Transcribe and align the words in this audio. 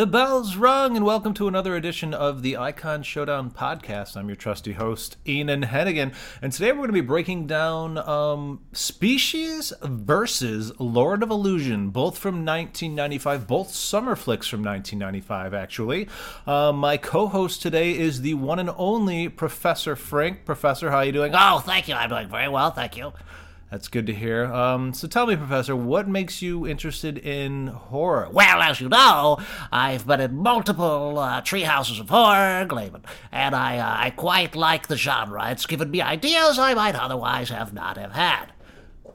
The 0.00 0.06
bells 0.06 0.56
rung, 0.56 0.96
and 0.96 1.04
welcome 1.04 1.34
to 1.34 1.46
another 1.46 1.76
edition 1.76 2.14
of 2.14 2.40
the 2.40 2.56
Icon 2.56 3.02
Showdown 3.02 3.50
podcast. 3.50 4.16
I'm 4.16 4.30
your 4.30 4.36
trusty 4.36 4.72
host, 4.72 5.18
Enan 5.26 5.66
Hennigan, 5.66 6.14
and 6.40 6.50
today 6.50 6.72
we're 6.72 6.78
going 6.78 6.88
to 6.88 6.94
be 6.94 7.02
breaking 7.02 7.46
down 7.46 7.98
um, 7.98 8.62
Species 8.72 9.74
versus 9.82 10.72
Lord 10.80 11.22
of 11.22 11.28
Illusion, 11.28 11.90
both 11.90 12.16
from 12.16 12.46
1995, 12.46 13.46
both 13.46 13.74
summer 13.74 14.16
flicks 14.16 14.46
from 14.46 14.60
1995, 14.62 15.52
actually. 15.52 16.08
Uh, 16.46 16.72
my 16.72 16.96
co-host 16.96 17.60
today 17.60 17.94
is 17.94 18.22
the 18.22 18.32
one 18.32 18.58
and 18.58 18.70
only 18.78 19.28
Professor 19.28 19.96
Frank. 19.96 20.46
Professor, 20.46 20.90
how 20.90 20.96
are 20.96 21.04
you 21.04 21.12
doing? 21.12 21.34
Oh, 21.34 21.58
thank 21.58 21.88
you. 21.88 21.94
I'm 21.94 22.08
doing 22.08 22.30
very 22.30 22.48
well, 22.48 22.70
thank 22.70 22.96
you. 22.96 23.12
That's 23.70 23.86
good 23.86 24.06
to 24.08 24.14
hear. 24.14 24.46
Um, 24.46 24.92
so 24.92 25.06
tell 25.06 25.26
me, 25.26 25.36
Professor, 25.36 25.76
what 25.76 26.08
makes 26.08 26.42
you 26.42 26.66
interested 26.66 27.16
in 27.16 27.68
horror? 27.68 28.28
Well, 28.32 28.60
as 28.60 28.80
you 28.80 28.88
know, 28.88 29.38
I've 29.70 30.06
been 30.08 30.20
in 30.20 30.36
multiple 30.36 31.18
uh, 31.20 31.40
tree 31.42 31.62
houses 31.62 32.00
of 32.00 32.10
horror, 32.10 32.64
Gleeman, 32.64 33.04
and 33.30 33.54
I, 33.54 33.78
uh, 33.78 34.04
I 34.06 34.10
quite 34.10 34.56
like 34.56 34.88
the 34.88 34.96
genre. 34.96 35.50
It's 35.52 35.66
given 35.66 35.92
me 35.92 36.02
ideas 36.02 36.58
I 36.58 36.74
might 36.74 36.96
otherwise 36.96 37.50
have 37.50 37.72
not 37.72 37.96
have 37.96 38.12
had. 38.12 38.46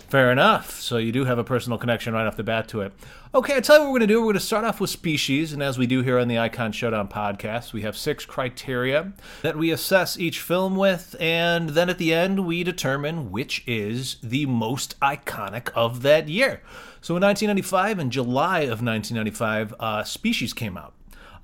Fair 0.07 0.31
enough. 0.31 0.79
So 0.79 0.97
you 0.97 1.11
do 1.11 1.25
have 1.25 1.37
a 1.37 1.43
personal 1.43 1.77
connection 1.77 2.13
right 2.13 2.25
off 2.25 2.37
the 2.37 2.43
bat 2.43 2.69
to 2.69 2.81
it. 2.81 2.93
Okay, 3.35 3.57
I 3.57 3.59
tell 3.59 3.75
you 3.75 3.81
what 3.81 3.91
we're 3.91 3.99
going 3.99 4.07
to 4.07 4.13
do. 4.13 4.19
We're 4.21 4.27
going 4.27 4.35
to 4.35 4.39
start 4.39 4.63
off 4.63 4.79
with 4.79 4.89
species, 4.89 5.51
and 5.51 5.61
as 5.61 5.77
we 5.77 5.87
do 5.87 6.01
here 6.01 6.17
on 6.17 6.29
the 6.29 6.39
Icon 6.39 6.71
Showdown 6.71 7.09
podcast, 7.09 7.73
we 7.73 7.81
have 7.81 7.97
six 7.97 8.25
criteria 8.25 9.11
that 9.41 9.57
we 9.57 9.71
assess 9.71 10.17
each 10.17 10.39
film 10.39 10.77
with, 10.77 11.17
and 11.19 11.71
then 11.71 11.89
at 11.89 11.97
the 11.97 12.13
end 12.13 12.45
we 12.45 12.63
determine 12.63 13.31
which 13.31 13.61
is 13.67 14.15
the 14.23 14.45
most 14.45 14.97
iconic 15.01 15.69
of 15.75 16.01
that 16.03 16.29
year. 16.29 16.61
So 17.01 17.17
in 17.17 17.23
1995, 17.23 17.99
in 17.99 18.09
July 18.09 18.59
of 18.59 18.81
1995, 18.81 19.75
uh, 19.81 20.05
Species 20.05 20.53
came 20.53 20.77
out. 20.77 20.93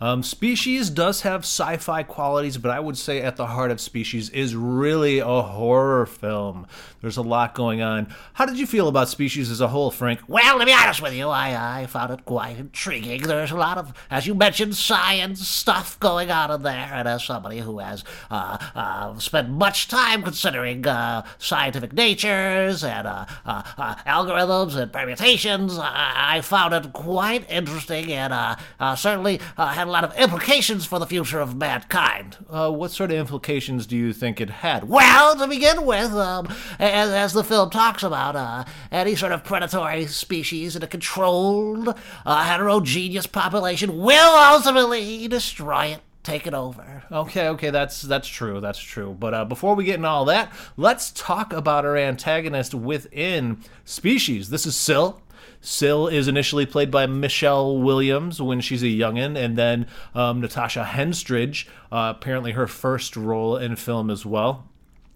Um, 0.01 0.23
Species 0.23 0.89
does 0.89 1.21
have 1.21 1.41
sci 1.41 1.77
fi 1.77 2.01
qualities, 2.01 2.57
but 2.57 2.71
I 2.71 2.79
would 2.79 2.97
say 2.97 3.21
at 3.21 3.35
the 3.35 3.45
heart 3.45 3.69
of 3.69 3.79
Species 3.79 4.31
is 4.31 4.55
really 4.55 5.19
a 5.19 5.25
horror 5.43 6.07
film. 6.07 6.65
There's 7.01 7.17
a 7.17 7.21
lot 7.21 7.53
going 7.53 7.81
on. 7.81 8.13
How 8.33 8.47
did 8.47 8.57
you 8.57 8.65
feel 8.65 8.87
about 8.87 9.09
Species 9.09 9.51
as 9.51 9.61
a 9.61 9.67
whole, 9.67 9.91
Frank? 9.91 10.21
Well, 10.27 10.57
to 10.57 10.65
be 10.65 10.73
honest 10.73 11.01
with 11.01 11.13
you, 11.13 11.29
I, 11.29 11.81
I 11.81 11.85
found 11.85 12.11
it 12.13 12.25
quite 12.25 12.57
intriguing. 12.57 13.21
There's 13.21 13.51
a 13.51 13.55
lot 13.55 13.77
of, 13.77 13.93
as 14.09 14.25
you 14.25 14.33
mentioned, 14.33 14.75
science 14.75 15.47
stuff 15.47 15.99
going 15.99 16.31
on 16.31 16.49
in 16.49 16.63
there, 16.63 16.89
and 16.91 17.07
as 17.07 17.23
somebody 17.23 17.59
who 17.59 17.77
has 17.77 18.03
uh, 18.31 18.57
uh, 18.73 19.17
spent 19.19 19.49
much 19.49 19.87
time 19.87 20.23
considering 20.23 20.87
uh, 20.87 21.23
scientific 21.37 21.93
natures 21.93 22.83
and 22.83 23.07
uh, 23.07 23.25
uh, 23.45 23.63
uh, 23.77 23.95
algorithms 24.07 24.75
and 24.75 24.91
permutations, 24.91 25.77
I, 25.77 26.37
I, 26.37 26.41
found 26.41 26.73
it 26.73 26.91
quite 26.91 27.49
interesting 27.51 28.11
and 28.11 28.57
certainly 28.97 29.39
had 29.57 29.90
a 29.91 29.93
lot 29.93 30.03
of 30.05 30.15
implications 30.17 30.85
for 30.85 30.99
the 30.99 31.05
future 31.05 31.41
of 31.41 31.53
mankind. 31.53 32.37
Uh, 32.49 32.71
what 32.71 32.91
sort 32.91 33.11
of 33.11 33.17
implications 33.17 33.85
do 33.85 33.97
you 33.97 34.13
think 34.13 34.39
it 34.39 34.49
had? 34.49 34.87
Well, 34.87 35.35
to 35.35 35.47
begin 35.47 35.85
with, 35.85 36.13
um, 36.13 36.47
as, 36.79 37.09
as, 37.09 37.33
the 37.33 37.43
film 37.43 37.69
talks 37.69 38.01
about, 38.01 38.37
uh, 38.37 38.63
any 38.89 39.17
sort 39.17 39.33
of 39.33 39.43
predatory 39.43 40.05
species 40.05 40.77
in 40.77 40.83
a 40.83 40.87
controlled, 40.87 41.93
uh, 42.25 42.43
heterogeneous 42.45 43.27
population 43.27 43.97
will 43.97 44.33
ultimately 44.33 45.27
destroy 45.27 45.87
it 45.87 46.01
take 46.23 46.45
it 46.45 46.53
over. 46.53 47.03
Okay, 47.11 47.47
okay, 47.47 47.71
that's 47.71 48.03
that's 48.03 48.27
true, 48.27 48.61
that's 48.61 48.77
true. 48.77 49.17
But 49.19 49.33
uh, 49.33 49.43
before 49.43 49.73
we 49.73 49.85
get 49.85 49.95
into 49.95 50.07
all 50.07 50.25
that, 50.25 50.53
let's 50.77 51.09
talk 51.09 51.51
about 51.51 51.83
our 51.83 51.97
antagonist 51.97 52.75
within 52.75 53.63
Species. 53.85 54.51
This 54.51 54.67
is 54.67 54.75
Sil. 54.77 55.19
Sil 55.61 56.07
is 56.07 56.27
initially 56.27 56.65
played 56.65 56.91
by 56.91 57.05
Michelle 57.05 57.77
Williams 57.77 58.41
when 58.41 58.61
she's 58.61 58.83
a 58.83 58.87
youngin, 58.87 59.37
and 59.37 59.57
then 59.57 59.87
um, 60.15 60.41
Natasha 60.41 60.83
Henstridge, 60.83 61.67
uh, 61.91 62.13
apparently 62.15 62.53
her 62.53 62.67
first 62.67 63.15
role 63.15 63.57
in 63.57 63.75
film 63.75 64.09
as 64.09 64.25
well. 64.25 64.67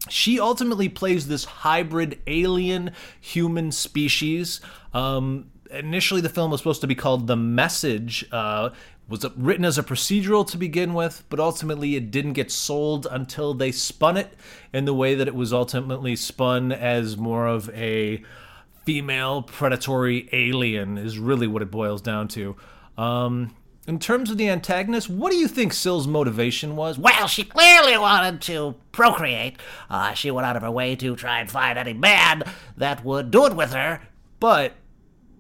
She 0.10 0.40
ultimately 0.40 0.90
plays 0.90 1.28
this 1.28 1.46
hybrid 1.46 2.20
alien 2.28 2.92
human 3.20 3.72
species. 3.72 4.62
Um, 4.94 5.50
initially, 5.72 6.22
the 6.22 6.30
film 6.30 6.52
was 6.52 6.60
supposed 6.60 6.82
to 6.82 6.88
be 6.88 6.96
called 6.96 7.28
The 7.28 7.36
Message. 7.36 8.26
Uh, 8.32 8.70
was 9.08 9.26
written 9.36 9.66
as 9.66 9.78
a 9.78 9.84
procedural 9.84 10.48
to 10.48 10.58
begin 10.58 10.94
with, 10.94 11.24
but 11.30 11.40
ultimately 11.40 11.96
it 11.96 12.10
didn't 12.10 12.34
get 12.34 12.52
sold 12.52 13.06
until 13.10 13.54
they 13.54 13.72
spun 13.72 14.18
it 14.18 14.34
in 14.74 14.86
the 14.86 14.94
way 14.94 15.14
that 15.14 15.28
it 15.28 15.36
was 15.36 15.54
ultimately 15.54 16.16
spun 16.16 16.72
as 16.72 17.16
more 17.16 17.46
of 17.48 17.70
a 17.70 18.24
female 18.86 19.42
predatory 19.42 20.30
alien 20.32 20.98
is 20.98 21.18
really 21.18 21.48
what 21.48 21.62
it 21.62 21.72
boils 21.72 22.02
down 22.02 22.28
to. 22.30 22.56
Um, 22.98 23.56
in 23.88 24.00
terms 24.00 24.32
of 24.32 24.38
the 24.38 24.50
antagonist, 24.50 25.10
what 25.10 25.32
do 25.32 25.38
you 25.38 25.48
think 25.48 25.74
Sil's 25.74 26.08
motivation 26.08 26.76
was? 26.76 26.98
Well, 26.98 27.28
she 27.28 27.44
clearly 27.44 27.98
wanted 27.98 28.42
to 28.44 28.76
procreate. 28.92 29.58
Uh, 29.90 30.14
she 30.14 30.32
went 30.32 30.48
out 30.48 30.56
of 30.56 30.64
her 30.64 30.72
way 30.72 30.96
to 30.96 31.16
try 31.16 31.40
and 31.40 31.52
find 31.52 31.78
any 31.78 31.94
man 31.94 32.44
that 32.78 33.04
would 33.04 33.30
do 33.32 33.46
it 33.46 33.56
with 33.56 33.74
her. 33.74 34.02
But, 34.40 34.74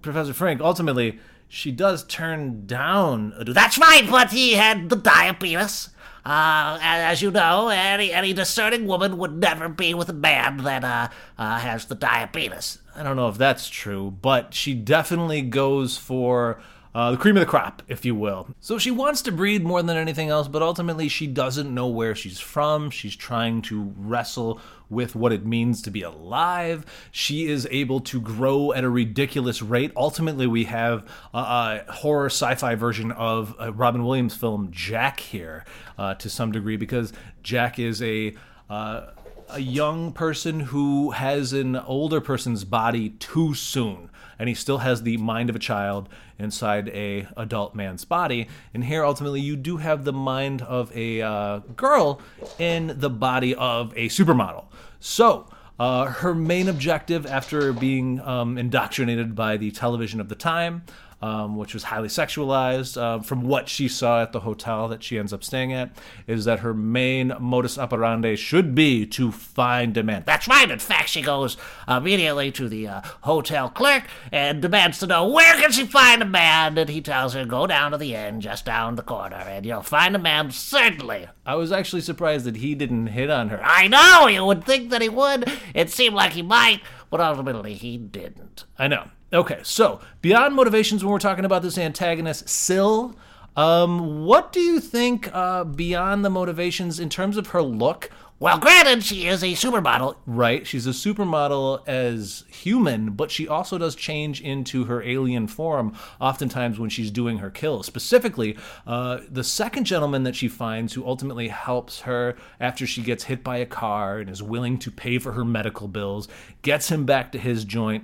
Professor 0.01 0.33
Frank, 0.33 0.61
ultimately, 0.61 1.19
she 1.47 1.71
does 1.71 2.03
turn 2.05 2.67
down. 2.67 3.33
A... 3.37 3.45
That's 3.45 3.77
right, 3.77 4.07
but 4.09 4.31
he 4.31 4.53
had 4.53 4.89
the 4.89 4.95
diabetes. 4.95 5.89
Uh, 6.25 6.79
as 6.81 7.21
you 7.21 7.29
know, 7.29 7.67
any 7.67 8.11
any 8.11 8.33
discerning 8.33 8.87
woman 8.87 9.17
would 9.19 9.37
never 9.37 9.69
be 9.69 9.93
with 9.93 10.09
a 10.09 10.13
man 10.13 10.57
that 10.57 10.83
uh, 10.83 11.07
uh, 11.37 11.59
has 11.59 11.85
the 11.85 11.93
diabetes. 11.93 12.79
I 12.95 13.03
don't 13.03 13.15
know 13.15 13.27
if 13.27 13.37
that's 13.37 13.69
true, 13.69 14.09
but 14.21 14.53
she 14.53 14.73
definitely 14.73 15.43
goes 15.43 15.97
for 15.97 16.59
uh, 16.95 17.11
the 17.11 17.17
cream 17.17 17.35
of 17.35 17.41
the 17.41 17.45
crop, 17.45 17.81
if 17.89 18.05
you 18.05 18.15
will. 18.15 18.47
So 18.61 18.77
she 18.77 18.89
wants 18.89 19.21
to 19.23 19.31
breed 19.33 19.65
more 19.65 19.83
than 19.83 19.97
anything 19.97 20.29
else, 20.29 20.47
but 20.47 20.61
ultimately 20.61 21.09
she 21.09 21.27
doesn't 21.27 21.71
know 21.71 21.87
where 21.87 22.15
she's 22.15 22.39
from. 22.39 22.89
She's 22.89 23.17
trying 23.17 23.61
to 23.63 23.93
wrestle 23.97 24.61
with 24.89 25.13
what 25.13 25.33
it 25.33 25.45
means 25.45 25.81
to 25.81 25.91
be 25.91 26.03
alive. 26.03 26.85
She 27.11 27.47
is 27.47 27.67
able 27.69 27.99
to 27.99 28.21
grow 28.21 28.71
at 28.71 28.85
a 28.85 28.89
ridiculous 28.89 29.61
rate. 29.61 29.91
Ultimately, 29.97 30.47
we 30.47 30.63
have 30.65 31.05
a, 31.33 31.83
a 31.87 31.91
horror 31.91 32.27
sci 32.27 32.55
fi 32.55 32.75
version 32.75 33.11
of 33.11 33.53
Robin 33.77 34.05
Williams 34.05 34.37
film, 34.37 34.69
Jack, 34.71 35.19
here 35.19 35.65
uh, 35.97 36.13
to 36.15 36.29
some 36.29 36.53
degree, 36.53 36.77
because 36.77 37.11
Jack 37.43 37.77
is 37.77 38.01
a. 38.01 38.33
Uh, 38.69 39.11
a 39.49 39.59
young 39.59 40.11
person 40.11 40.59
who 40.59 41.11
has 41.11 41.53
an 41.53 41.75
older 41.75 42.19
person's 42.19 42.63
body 42.63 43.09
too 43.09 43.53
soon 43.53 44.09
and 44.39 44.49
he 44.49 44.55
still 44.55 44.79
has 44.79 45.03
the 45.03 45.17
mind 45.17 45.49
of 45.49 45.55
a 45.55 45.59
child 45.59 46.09
inside 46.37 46.89
a 46.89 47.27
adult 47.37 47.75
man's 47.75 48.05
body. 48.05 48.47
And 48.73 48.83
here 48.83 49.05
ultimately 49.05 49.41
you 49.41 49.55
do 49.55 49.77
have 49.77 50.03
the 50.03 50.13
mind 50.13 50.61
of 50.61 50.95
a 50.95 51.21
uh, 51.21 51.59
girl 51.75 52.21
in 52.59 52.93
the 52.97 53.09
body 53.09 53.55
of 53.55 53.93
a 53.95 54.09
supermodel. 54.09 54.65
So 54.99 55.47
uh, 55.79 56.05
her 56.05 56.33
main 56.33 56.67
objective 56.67 57.25
after 57.25 57.73
being 57.73 58.19
um, 58.21 58.57
indoctrinated 58.57 59.35
by 59.35 59.57
the 59.57 59.71
television 59.71 60.21
of 60.21 60.29
the 60.29 60.35
time 60.35 60.83
um, 61.21 61.57
which 61.57 61.73
was 61.73 61.83
highly 61.83 62.07
sexualized. 62.07 63.01
Uh, 63.01 63.19
from 63.21 63.43
what 63.43 63.69
she 63.69 63.87
saw 63.87 64.21
at 64.21 64.31
the 64.31 64.41
hotel 64.41 64.87
that 64.87 65.03
she 65.03 65.17
ends 65.17 65.33
up 65.33 65.43
staying 65.43 65.73
at, 65.73 65.91
is 66.27 66.45
that 66.45 66.59
her 66.59 66.73
main 66.73 67.33
modus 67.39 67.77
operandi 67.77 68.35
should 68.35 68.75
be 68.75 69.05
to 69.05 69.31
find 69.31 69.97
a 69.97 70.03
man. 70.03 70.23
That's 70.25 70.47
right. 70.47 70.69
In 70.69 70.79
fact, 70.79 71.09
she 71.09 71.21
goes 71.21 71.57
immediately 71.87 72.51
to 72.53 72.69
the 72.69 72.87
uh, 72.87 73.01
hotel 73.21 73.69
clerk 73.69 74.03
and 74.31 74.61
demands 74.61 74.99
to 74.99 75.07
know 75.07 75.27
where 75.27 75.55
can 75.55 75.71
she 75.71 75.85
find 75.85 76.21
a 76.21 76.25
man. 76.25 76.77
And 76.77 76.89
he 76.89 77.01
tells 77.01 77.33
her, 77.33 77.45
go 77.45 77.67
down 77.67 77.91
to 77.91 77.97
the 77.97 78.15
inn 78.15 78.41
just 78.41 78.65
down 78.65 78.95
the 78.95 79.01
corner, 79.01 79.35
and 79.35 79.65
you'll 79.65 79.81
find 79.81 80.15
a 80.15 80.19
man 80.19 80.51
certainly. 80.51 81.27
I 81.45 81.55
was 81.55 81.71
actually 81.71 82.01
surprised 82.01 82.45
that 82.45 82.57
he 82.57 82.75
didn't 82.75 83.07
hit 83.07 83.29
on 83.29 83.49
her. 83.49 83.61
I 83.63 83.87
know. 83.87 84.27
You 84.27 84.45
would 84.45 84.63
think 84.65 84.89
that 84.89 85.01
he 85.01 85.09
would. 85.09 85.51
It 85.73 85.89
seemed 85.89 86.15
like 86.15 86.33
he 86.33 86.41
might, 86.41 86.81
but 87.09 87.21
ultimately 87.21 87.75
he 87.75 87.97
didn't. 87.97 88.65
I 88.77 88.87
know. 88.87 89.09
Okay, 89.33 89.59
so 89.63 89.99
beyond 90.21 90.55
motivations, 90.55 91.03
when 91.03 91.11
we're 91.11 91.19
talking 91.19 91.45
about 91.45 91.61
this 91.61 91.77
antagonist, 91.77 92.47
Sil, 92.47 93.17
um, 93.55 94.25
what 94.25 94.51
do 94.51 94.59
you 94.59 94.79
think 94.79 95.29
uh, 95.33 95.63
beyond 95.63 96.23
the 96.23 96.29
motivations 96.29 96.99
in 96.99 97.09
terms 97.09 97.35
of 97.35 97.47
her 97.47 97.61
look? 97.61 98.11
Well, 98.37 98.59
granted, 98.59 99.03
she 99.03 99.27
is 99.27 99.43
a 99.43 99.53
supermodel. 99.53 100.17
Right, 100.25 100.67
she's 100.67 100.85
a 100.85 100.89
supermodel 100.89 101.87
as 101.87 102.43
human, 102.49 103.11
but 103.11 103.31
she 103.31 103.47
also 103.47 103.77
does 103.77 103.95
change 103.95 104.41
into 104.41 104.83
her 104.83 105.01
alien 105.01 105.47
form 105.47 105.95
oftentimes 106.19 106.77
when 106.77 106.89
she's 106.89 107.11
doing 107.11 107.37
her 107.37 107.49
kills. 107.49 107.85
Specifically, 107.85 108.57
uh, 108.85 109.19
the 109.29 109.43
second 109.43 109.85
gentleman 109.85 110.23
that 110.23 110.35
she 110.35 110.49
finds 110.49 110.93
who 110.93 111.05
ultimately 111.07 111.47
helps 111.47 112.01
her 112.01 112.35
after 112.59 112.85
she 112.85 113.01
gets 113.01 113.23
hit 113.23 113.41
by 113.41 113.57
a 113.57 113.65
car 113.65 114.19
and 114.19 114.29
is 114.29 114.43
willing 114.43 114.77
to 114.79 114.91
pay 114.91 115.17
for 115.17 115.31
her 115.31 115.45
medical 115.45 115.87
bills, 115.87 116.27
gets 116.61 116.91
him 116.91 117.05
back 117.05 117.31
to 117.31 117.39
his 117.39 117.63
joint 117.63 118.03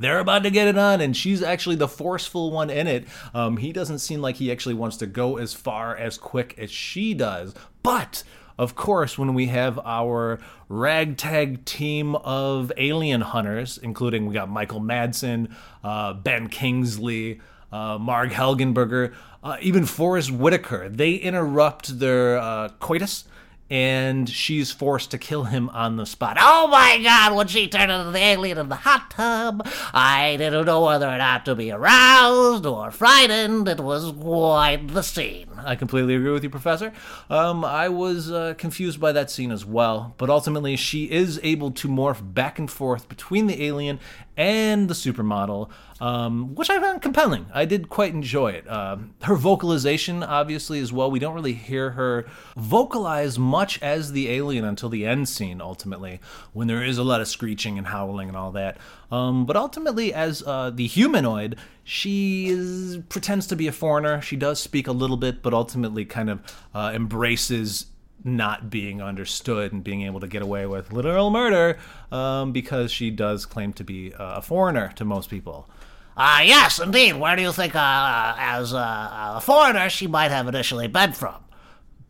they're 0.00 0.18
about 0.18 0.42
to 0.44 0.50
get 0.50 0.68
it 0.68 0.78
on, 0.78 1.00
and 1.00 1.16
she's 1.16 1.42
actually 1.42 1.76
the 1.76 1.88
forceful 1.88 2.50
one 2.50 2.70
in 2.70 2.86
it. 2.86 3.06
Um, 3.34 3.56
he 3.58 3.72
doesn't 3.72 3.98
seem 3.98 4.20
like 4.20 4.36
he 4.36 4.50
actually 4.52 4.74
wants 4.74 4.96
to 4.98 5.06
go 5.06 5.36
as 5.36 5.54
far 5.54 5.96
as 5.96 6.18
quick 6.18 6.54
as 6.58 6.70
she 6.70 7.14
does. 7.14 7.54
But, 7.82 8.22
of 8.58 8.74
course, 8.74 9.18
when 9.18 9.34
we 9.34 9.46
have 9.46 9.78
our 9.84 10.40
ragtag 10.68 11.64
team 11.64 12.14
of 12.16 12.72
alien 12.76 13.20
hunters, 13.20 13.78
including 13.78 14.26
we 14.26 14.34
got 14.34 14.48
Michael 14.48 14.80
Madsen, 14.80 15.54
uh, 15.84 16.12
Ben 16.14 16.48
Kingsley, 16.48 17.40
uh, 17.72 17.98
Marg 17.98 18.30
Helgenberger, 18.30 19.14
uh, 19.42 19.56
even 19.60 19.86
Forest 19.86 20.30
Whitaker. 20.30 20.88
They 20.88 21.14
interrupt 21.14 21.98
their 21.98 22.38
uh, 22.38 22.70
coitus 22.80 23.24
and 23.70 24.28
she's 24.28 24.72
forced 24.72 25.10
to 25.10 25.18
kill 25.18 25.44
him 25.44 25.68
on 25.70 25.96
the 25.96 26.06
spot. 26.06 26.36
Oh 26.40 26.68
my 26.68 27.00
god, 27.02 27.34
when 27.34 27.46
she 27.46 27.68
turned 27.68 27.90
into 27.92 28.10
the 28.10 28.18
alien 28.18 28.58
in 28.58 28.68
the 28.68 28.76
hot 28.76 29.10
tub, 29.10 29.66
I 29.92 30.36
didn't 30.36 30.66
know 30.66 30.84
whether 30.84 31.06
or 31.08 31.18
not 31.18 31.44
to 31.44 31.54
be 31.54 31.70
aroused 31.70 32.64
or 32.64 32.90
frightened. 32.90 33.68
It 33.68 33.80
was 33.80 34.12
quite 34.12 34.88
the 34.88 35.02
scene. 35.02 35.48
I 35.64 35.74
completely 35.74 36.14
agree 36.14 36.30
with 36.30 36.44
you, 36.44 36.50
Professor. 36.50 36.92
Um, 37.28 37.64
I 37.64 37.88
was 37.88 38.30
uh, 38.30 38.54
confused 38.56 39.00
by 39.00 39.12
that 39.12 39.30
scene 39.30 39.50
as 39.50 39.64
well, 39.64 40.14
but 40.16 40.30
ultimately 40.30 40.76
she 40.76 41.10
is 41.10 41.40
able 41.42 41.70
to 41.72 41.88
morph 41.88 42.34
back 42.34 42.58
and 42.58 42.70
forth 42.70 43.08
between 43.08 43.46
the 43.48 43.62
alien 43.64 44.00
and 44.38 44.88
the 44.88 44.94
supermodel, 44.94 45.68
um, 46.00 46.54
which 46.54 46.70
I 46.70 46.78
found 46.78 47.02
compelling. 47.02 47.46
I 47.52 47.64
did 47.64 47.88
quite 47.88 48.14
enjoy 48.14 48.52
it. 48.52 48.68
Uh, 48.68 48.98
her 49.22 49.34
vocalization, 49.34 50.22
obviously, 50.22 50.78
as 50.78 50.92
well. 50.92 51.10
We 51.10 51.18
don't 51.18 51.34
really 51.34 51.54
hear 51.54 51.90
her 51.90 52.24
vocalize 52.56 53.36
much 53.36 53.82
as 53.82 54.12
the 54.12 54.30
alien 54.30 54.64
until 54.64 54.88
the 54.88 55.04
end 55.04 55.28
scene, 55.28 55.60
ultimately, 55.60 56.20
when 56.52 56.68
there 56.68 56.84
is 56.84 56.98
a 56.98 57.02
lot 57.02 57.20
of 57.20 57.26
screeching 57.26 57.76
and 57.78 57.88
howling 57.88 58.28
and 58.28 58.36
all 58.36 58.52
that. 58.52 58.78
Um, 59.10 59.44
but 59.44 59.56
ultimately, 59.56 60.14
as 60.14 60.44
uh, 60.46 60.70
the 60.70 60.86
humanoid, 60.86 61.56
she 61.82 62.46
is, 62.46 62.98
pretends 63.08 63.48
to 63.48 63.56
be 63.56 63.66
a 63.66 63.72
foreigner. 63.72 64.20
She 64.20 64.36
does 64.36 64.60
speak 64.60 64.86
a 64.86 64.92
little 64.92 65.16
bit, 65.16 65.42
but 65.42 65.52
ultimately 65.52 66.04
kind 66.04 66.30
of 66.30 66.40
uh, 66.72 66.92
embraces 66.94 67.86
not 68.24 68.70
being 68.70 69.00
understood 69.00 69.72
and 69.72 69.82
being 69.84 70.02
able 70.02 70.20
to 70.20 70.26
get 70.26 70.42
away 70.42 70.66
with 70.66 70.92
literal 70.92 71.30
murder 71.30 71.78
um, 72.10 72.52
because 72.52 72.90
she 72.90 73.10
does 73.10 73.46
claim 73.46 73.72
to 73.74 73.84
be 73.84 74.12
a 74.18 74.42
foreigner 74.42 74.92
to 74.96 75.04
most 75.04 75.30
people. 75.30 75.68
Ah, 76.16 76.38
uh, 76.38 76.42
yes, 76.42 76.80
indeed. 76.80 77.14
Where 77.14 77.36
do 77.36 77.42
you 77.42 77.52
think, 77.52 77.76
uh, 77.76 78.34
as 78.36 78.74
uh, 78.74 79.34
a 79.36 79.40
foreigner, 79.40 79.88
she 79.88 80.08
might 80.08 80.32
have 80.32 80.48
initially 80.48 80.88
been 80.88 81.12
from? 81.12 81.36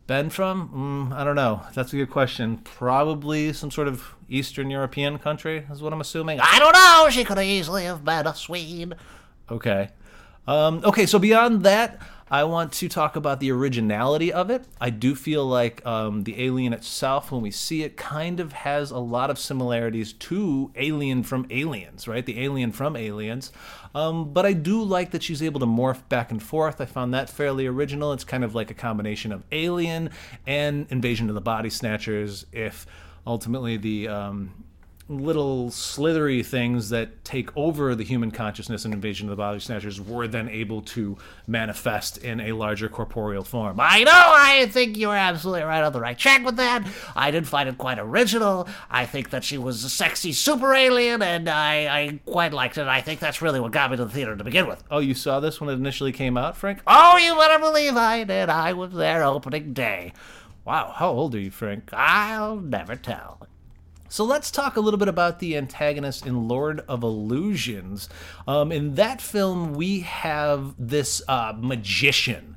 Been 0.07 0.31
from? 0.31 1.11
Mm, 1.11 1.15
I 1.15 1.23
don't 1.23 1.35
know. 1.35 1.61
That's 1.75 1.93
a 1.93 1.95
good 1.95 2.09
question. 2.09 2.57
Probably 2.57 3.53
some 3.53 3.69
sort 3.69 3.87
of 3.87 4.15
Eastern 4.27 4.71
European 4.71 5.19
country, 5.19 5.67
is 5.71 5.83
what 5.83 5.93
I'm 5.93 6.01
assuming. 6.01 6.39
I 6.41 6.57
don't 6.57 6.73
know. 6.73 7.07
She 7.11 7.23
could 7.23 7.37
easily 7.37 7.83
have 7.83 8.03
been 8.03 8.25
a 8.25 8.33
Swede. 8.33 8.95
Okay. 9.51 9.89
Um, 10.47 10.81
okay, 10.83 11.05
so 11.05 11.19
beyond 11.19 11.61
that, 11.61 12.01
I 12.31 12.43
want 12.43 12.73
to 12.73 12.87
talk 12.87 13.15
about 13.15 13.39
the 13.39 13.51
originality 13.51 14.31
of 14.31 14.49
it. 14.49 14.65
I 14.79 14.91
do 14.91 15.15
feel 15.15 15.45
like 15.45 15.83
um, 15.85 16.23
the 16.23 16.43
Alien 16.43 16.73
itself, 16.73 17.31
when 17.31 17.41
we 17.41 17.49
see 17.49 17.81
it, 17.83 17.97
kind 17.97 18.39
of 18.39 18.53
has 18.53 18.91
a 18.91 18.99
lot 18.99 19.29
of 19.29 19.39
similarities 19.39 20.13
to 20.13 20.71
Alien 20.75 21.23
from 21.23 21.47
Aliens, 21.49 22.07
right? 22.07 22.25
The 22.25 22.39
Alien 22.39 22.71
from 22.71 22.95
Aliens. 22.95 23.51
Um, 23.95 24.31
but 24.31 24.45
I 24.45 24.53
do 24.53 24.83
like 24.83 25.11
that 25.11 25.23
she's 25.23 25.41
able 25.41 25.59
to 25.59 25.65
morph 25.65 26.07
back 26.07 26.29
and 26.29 26.41
forth. 26.41 26.79
I 26.79 26.85
found 26.85 27.13
that 27.15 27.29
fairly 27.29 27.65
original. 27.65 28.13
It's 28.13 28.23
kind 28.23 28.43
of 28.43 28.53
like 28.53 28.69
a 28.69 28.75
combination 28.75 29.31
of 29.31 29.43
Alien 29.51 30.11
and 30.45 30.85
Invasion 30.91 31.29
of 31.29 31.35
the 31.35 31.41
Body 31.41 31.69
Snatchers. 31.71 32.45
If 32.51 32.85
ultimately 33.25 33.77
the 33.77 34.07
um, 34.07 34.65
little 35.09 35.71
slithery 35.71 36.43
things 36.43 36.89
that 36.89 37.25
take 37.25 37.55
over 37.57 37.95
the 37.95 38.03
human 38.03 38.29
consciousness 38.29 38.85
and 38.85 38.93
invasion 38.93 39.27
of 39.27 39.31
the 39.31 39.35
body 39.35 39.59
snatchers 39.59 39.99
were 39.99 40.27
then 40.27 40.47
able 40.47 40.83
to 40.83 41.17
manifest 41.47 42.19
in 42.19 42.39
a 42.39 42.51
larger 42.51 42.87
corporeal 42.87 43.43
form. 43.43 43.79
I 43.79 44.03
know, 44.03 44.11
I 44.13 44.67
think 44.67 44.97
you're 44.97 45.15
absolutely 45.15 45.63
right 45.63 45.83
on 45.83 45.91
the 45.91 45.99
right 45.99 46.17
track 46.17 46.45
with 46.45 46.57
that. 46.57 46.87
I 47.15 47.31
did 47.31 47.47
find 47.47 47.67
it 47.67 47.79
quite 47.79 47.97
original. 47.97 48.67
I 48.91 49.07
think 49.07 49.31
that 49.31 49.43
she 49.43 49.57
was 49.57 49.83
a 49.83 49.89
sexy 49.89 50.31
super 50.31 50.75
alien, 50.75 51.23
and 51.23 51.49
I, 51.49 52.01
I 52.01 52.19
quite 52.27 52.53
liked 52.53 52.77
it. 52.77 52.87
I 52.87 53.01
think 53.01 53.19
that's 53.19 53.41
really 53.41 53.59
what 53.59 53.71
got 53.71 53.89
me 53.89 53.97
to 53.97 54.05
the 54.05 54.11
theater 54.11 54.35
to 54.35 54.43
begin 54.43 54.67
with. 54.67 54.83
Oh, 54.91 54.99
you 54.99 55.15
saw 55.15 55.39
this 55.39 55.59
when 55.59 55.71
it 55.71 55.73
initially 55.73 56.11
came 56.11 56.37
out, 56.37 56.55
Frank? 56.55 56.81
Oh, 56.85 57.17
you 57.17 57.33
better 57.35 57.57
believe 57.57 57.97
I 57.97 58.23
did. 58.23 58.49
I 58.49 58.73
was 58.73 58.93
there 58.93 59.23
opening 59.23 59.73
day. 59.73 60.13
Wow, 60.65 60.93
how 60.95 61.09
old 61.09 61.33
are 61.33 61.39
you, 61.39 61.49
Frank? 61.49 61.89
I'll 61.93 62.57
never 62.57 62.95
tell. 62.95 63.47
So 64.11 64.23
let's 64.25 64.49
talk 64.49 64.75
a 64.75 64.79
little 64.79 64.97
bit 64.97 65.07
about 65.07 65.37
the 65.37 65.55
antagonist 65.55 66.25
in 66.25 66.47
Lord 66.47 66.83
of 66.87 67.03
Illusions. 67.03 68.09
Um, 68.47 68.71
in 68.71 68.95
that 68.95 69.21
film, 69.21 69.73
we 69.73 69.99
have 69.99 70.73
this 70.79 71.21
uh, 71.27 71.53
magician 71.55 72.55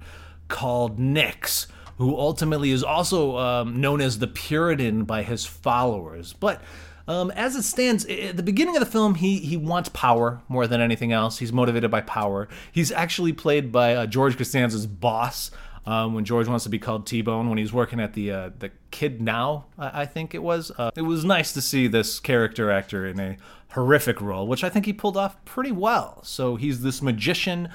called 0.49 0.99
Nix, 0.99 1.67
who 1.99 2.17
ultimately 2.17 2.71
is 2.71 2.83
also 2.83 3.37
um, 3.37 3.83
known 3.83 4.01
as 4.01 4.19
the 4.19 4.27
Puritan 4.27 5.05
by 5.05 5.23
his 5.23 5.45
followers. 5.45 6.33
But 6.33 6.63
um, 7.07 7.31
as 7.33 7.55
it 7.55 7.65
stands, 7.65 8.07
at 8.07 8.39
the 8.39 8.43
beginning 8.43 8.75
of 8.77 8.81
the 8.81 8.91
film, 8.91 9.17
he 9.17 9.39
he 9.39 9.59
wants 9.59 9.91
power 9.91 10.41
more 10.49 10.67
than 10.67 10.81
anything 10.81 11.13
else. 11.13 11.39
He's 11.39 11.53
motivated 11.53 11.91
by 11.91 12.01
power. 12.01 12.49
He's 12.71 12.91
actually 12.91 13.35
played 13.35 13.71
by 13.71 13.95
uh, 13.95 14.07
George 14.07 14.39
Costanza's 14.39 14.87
boss, 14.87 15.51
um, 15.87 16.15
when 16.15 16.25
George 16.25 16.49
wants 16.49 16.65
to 16.65 16.71
be 16.71 16.79
called 16.79 17.07
T-Bone 17.07 17.49
when 17.49 17.59
he's 17.59 17.73
working 17.73 18.01
at 18.01 18.15
the 18.15 18.31
uh, 18.31 18.51
the 18.59 18.71
Kid 18.91 19.21
Now, 19.21 19.67
I, 19.79 20.03
I 20.03 20.07
think 20.07 20.35
it 20.35 20.43
was. 20.43 20.71
Uh, 20.79 20.91
it 20.97 21.03
was 21.03 21.25
nice 21.25 21.53
to 21.53 21.61
see 21.61 21.89
this 21.89 22.21
character 22.21 22.71
actor 22.71 23.07
in 23.07 23.19
a 23.19 23.37
horrific 23.73 24.21
role, 24.21 24.47
which 24.47 24.63
I 24.63 24.69
think 24.69 24.87
he 24.87 24.93
pulled 24.93 25.17
off 25.17 25.43
pretty 25.45 25.73
well. 25.73 26.21
So 26.23 26.57
he's 26.57 26.83
this 26.83 27.03
magician 27.03 27.69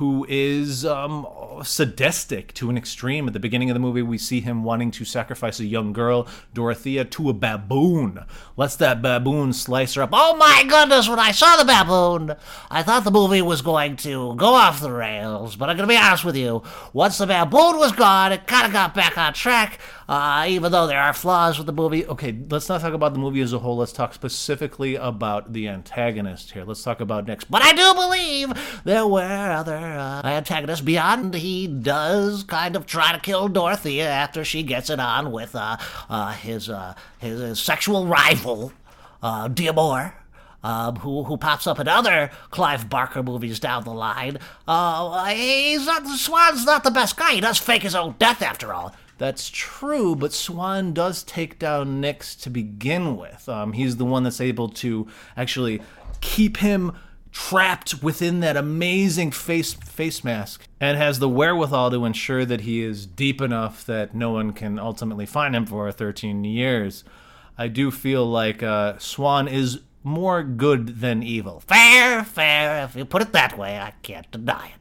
who 0.00 0.24
is 0.30 0.86
um, 0.86 1.26
sadistic 1.62 2.54
to 2.54 2.70
an 2.70 2.78
extreme. 2.78 3.26
At 3.26 3.34
the 3.34 3.38
beginning 3.38 3.68
of 3.68 3.74
the 3.74 3.80
movie, 3.80 4.00
we 4.00 4.16
see 4.16 4.40
him 4.40 4.64
wanting 4.64 4.90
to 4.92 5.04
sacrifice 5.04 5.60
a 5.60 5.66
young 5.66 5.92
girl, 5.92 6.26
Dorothea, 6.54 7.04
to 7.04 7.28
a 7.28 7.34
baboon. 7.34 8.24
Lets 8.56 8.76
that 8.76 9.02
baboon 9.02 9.52
slice 9.52 9.92
her 9.96 10.02
up. 10.02 10.08
Oh 10.14 10.36
my 10.36 10.64
goodness, 10.66 11.06
when 11.06 11.18
I 11.18 11.32
saw 11.32 11.58
the 11.58 11.66
baboon, 11.66 12.34
I 12.70 12.82
thought 12.82 13.04
the 13.04 13.10
movie 13.10 13.42
was 13.42 13.60
going 13.60 13.96
to 13.96 14.34
go 14.36 14.54
off 14.54 14.80
the 14.80 14.90
rails. 14.90 15.54
But 15.54 15.68
I'm 15.68 15.76
going 15.76 15.86
to 15.86 15.92
be 15.92 15.98
honest 15.98 16.24
with 16.24 16.36
you. 16.36 16.62
Once 16.94 17.18
the 17.18 17.26
baboon 17.26 17.76
was 17.76 17.92
gone, 17.92 18.32
it 18.32 18.46
kind 18.46 18.66
of 18.66 18.72
got 18.72 18.94
back 18.94 19.18
on 19.18 19.34
track. 19.34 19.80
Uh, 20.10 20.44
even 20.48 20.72
though 20.72 20.88
there 20.88 21.00
are 21.00 21.12
flaws 21.12 21.56
with 21.56 21.68
the 21.68 21.72
movie. 21.72 22.04
Okay, 22.04 22.36
let's 22.50 22.68
not 22.68 22.80
talk 22.80 22.94
about 22.94 23.12
the 23.12 23.20
movie 23.20 23.40
as 23.42 23.52
a 23.52 23.60
whole. 23.60 23.76
Let's 23.76 23.92
talk 23.92 24.12
specifically 24.12 24.96
about 24.96 25.52
the 25.52 25.68
antagonist 25.68 26.50
here. 26.50 26.64
Let's 26.64 26.82
talk 26.82 27.00
about 27.00 27.28
Nix. 27.28 27.44
But 27.44 27.62
I 27.62 27.72
do 27.72 27.94
believe 27.94 28.82
there 28.82 29.06
were 29.06 29.52
other 29.52 29.76
uh, 29.76 30.22
antagonists 30.24 30.80
beyond. 30.80 31.34
He 31.34 31.68
does 31.68 32.42
kind 32.42 32.74
of 32.74 32.86
try 32.86 33.12
to 33.12 33.20
kill 33.20 33.46
Dorothea 33.46 34.08
after 34.10 34.44
she 34.44 34.64
gets 34.64 34.90
it 34.90 34.98
on 34.98 35.30
with 35.30 35.54
uh, 35.54 35.76
uh 36.08 36.32
his, 36.32 36.68
uh, 36.68 36.96
his, 37.18 37.38
his 37.38 37.60
sexual 37.60 38.06
rival, 38.06 38.72
uh, 39.22 39.46
D'Amour. 39.46 40.16
Um, 40.62 40.96
who 40.96 41.24
who 41.24 41.38
pops 41.38 41.66
up 41.66 41.80
in 41.80 41.88
other 41.88 42.30
Clive 42.50 42.90
Barker 42.90 43.22
movies 43.22 43.60
down 43.60 43.84
the 43.84 43.94
line. 43.94 44.36
Uh, 44.68 45.24
he's 45.28 45.86
not 45.86 46.06
Swan's 46.06 46.66
not 46.66 46.84
the 46.84 46.90
best 46.90 47.16
guy. 47.16 47.32
He 47.32 47.40
does 47.40 47.56
fake 47.56 47.82
his 47.82 47.94
own 47.94 48.14
death 48.18 48.42
after 48.42 48.74
all. 48.74 48.94
That's 49.20 49.50
true, 49.50 50.16
but 50.16 50.32
Swan 50.32 50.94
does 50.94 51.22
take 51.22 51.58
down 51.58 52.00
Nix 52.00 52.34
to 52.36 52.48
begin 52.48 53.18
with. 53.18 53.50
Um, 53.50 53.74
he's 53.74 53.98
the 53.98 54.06
one 54.06 54.22
that's 54.22 54.40
able 54.40 54.70
to 54.70 55.08
actually 55.36 55.82
keep 56.22 56.56
him 56.56 56.96
trapped 57.30 58.02
within 58.02 58.40
that 58.40 58.56
amazing 58.56 59.32
face 59.32 59.74
face 59.74 60.24
mask 60.24 60.66
and 60.80 60.96
has 60.96 61.18
the 61.18 61.28
wherewithal 61.28 61.90
to 61.90 62.06
ensure 62.06 62.46
that 62.46 62.62
he 62.62 62.82
is 62.82 63.04
deep 63.04 63.42
enough 63.42 63.84
that 63.84 64.14
no 64.14 64.30
one 64.30 64.54
can 64.54 64.78
ultimately 64.78 65.26
find 65.26 65.54
him 65.54 65.66
for 65.66 65.92
13 65.92 66.42
years. 66.44 67.04
I 67.58 67.68
do 67.68 67.90
feel 67.90 68.24
like 68.24 68.62
uh, 68.62 68.96
Swan 68.96 69.48
is 69.48 69.80
more 70.02 70.42
good 70.42 71.00
than 71.02 71.22
evil. 71.22 71.60
Fair, 71.60 72.24
fair. 72.24 72.84
If 72.84 72.96
you 72.96 73.04
put 73.04 73.20
it 73.20 73.32
that 73.34 73.58
way, 73.58 73.78
I 73.78 73.92
can't 74.00 74.30
deny 74.30 74.68
it. 74.68 74.79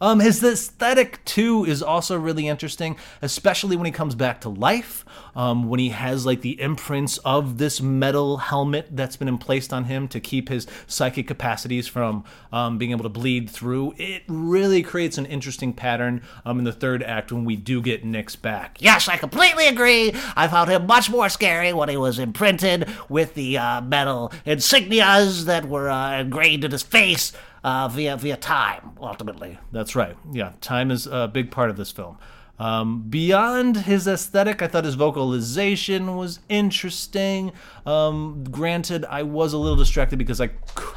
Um, 0.00 0.20
his 0.20 0.42
aesthetic 0.42 1.24
too 1.24 1.64
is 1.64 1.82
also 1.82 2.18
really 2.18 2.48
interesting, 2.48 2.96
especially 3.22 3.76
when 3.76 3.86
he 3.86 3.92
comes 3.92 4.14
back 4.14 4.40
to 4.42 4.48
life. 4.48 5.04
Um, 5.34 5.68
when 5.68 5.78
he 5.78 5.90
has 5.90 6.26
like 6.26 6.40
the 6.40 6.60
imprints 6.60 7.18
of 7.18 7.58
this 7.58 7.80
metal 7.80 8.38
helmet 8.38 8.88
that's 8.90 9.16
been 9.16 9.38
placed 9.38 9.72
on 9.72 9.84
him 9.84 10.08
to 10.08 10.18
keep 10.18 10.48
his 10.48 10.66
psychic 10.88 11.28
capacities 11.28 11.86
from 11.86 12.24
um, 12.52 12.76
being 12.76 12.90
able 12.90 13.04
to 13.04 13.08
bleed 13.08 13.48
through. 13.48 13.94
It 13.98 14.24
really 14.26 14.82
creates 14.82 15.16
an 15.16 15.26
interesting 15.26 15.72
pattern 15.72 16.22
um, 16.44 16.58
in 16.58 16.64
the 16.64 16.72
third 16.72 17.04
act 17.04 17.30
when 17.30 17.44
we 17.44 17.54
do 17.54 17.80
get 17.80 18.04
Nix 18.04 18.34
back. 18.34 18.78
Yes, 18.80 19.08
I 19.08 19.16
completely 19.16 19.68
agree. 19.68 20.12
I 20.34 20.48
found 20.48 20.70
him 20.70 20.86
much 20.86 21.08
more 21.08 21.28
scary 21.28 21.72
when 21.72 21.88
he 21.88 21.96
was 21.96 22.18
imprinted 22.18 22.88
with 23.08 23.34
the 23.34 23.58
uh, 23.58 23.80
metal 23.80 24.32
insignias 24.44 25.44
that 25.44 25.68
were 25.68 25.88
uh, 25.88 26.18
engraved 26.18 26.64
in 26.64 26.72
his 26.72 26.82
face 26.82 27.32
uh, 27.64 27.88
via 27.88 28.16
via 28.16 28.36
time. 28.36 28.92
Ultimately, 29.00 29.58
that's 29.72 29.94
right. 29.96 30.16
Yeah, 30.32 30.52
time 30.60 30.90
is 30.90 31.06
a 31.06 31.28
big 31.28 31.50
part 31.50 31.70
of 31.70 31.76
this 31.76 31.90
film. 31.90 32.18
Um, 32.58 33.02
beyond 33.08 33.76
his 33.76 34.08
aesthetic, 34.08 34.62
I 34.62 34.66
thought 34.66 34.84
his 34.84 34.96
vocalization 34.96 36.16
was 36.16 36.40
interesting. 36.48 37.52
Um, 37.86 38.42
granted, 38.50 39.04
I 39.04 39.22
was 39.22 39.52
a 39.52 39.58
little 39.58 39.76
distracted 39.76 40.18
because 40.18 40.40
I 40.40 40.50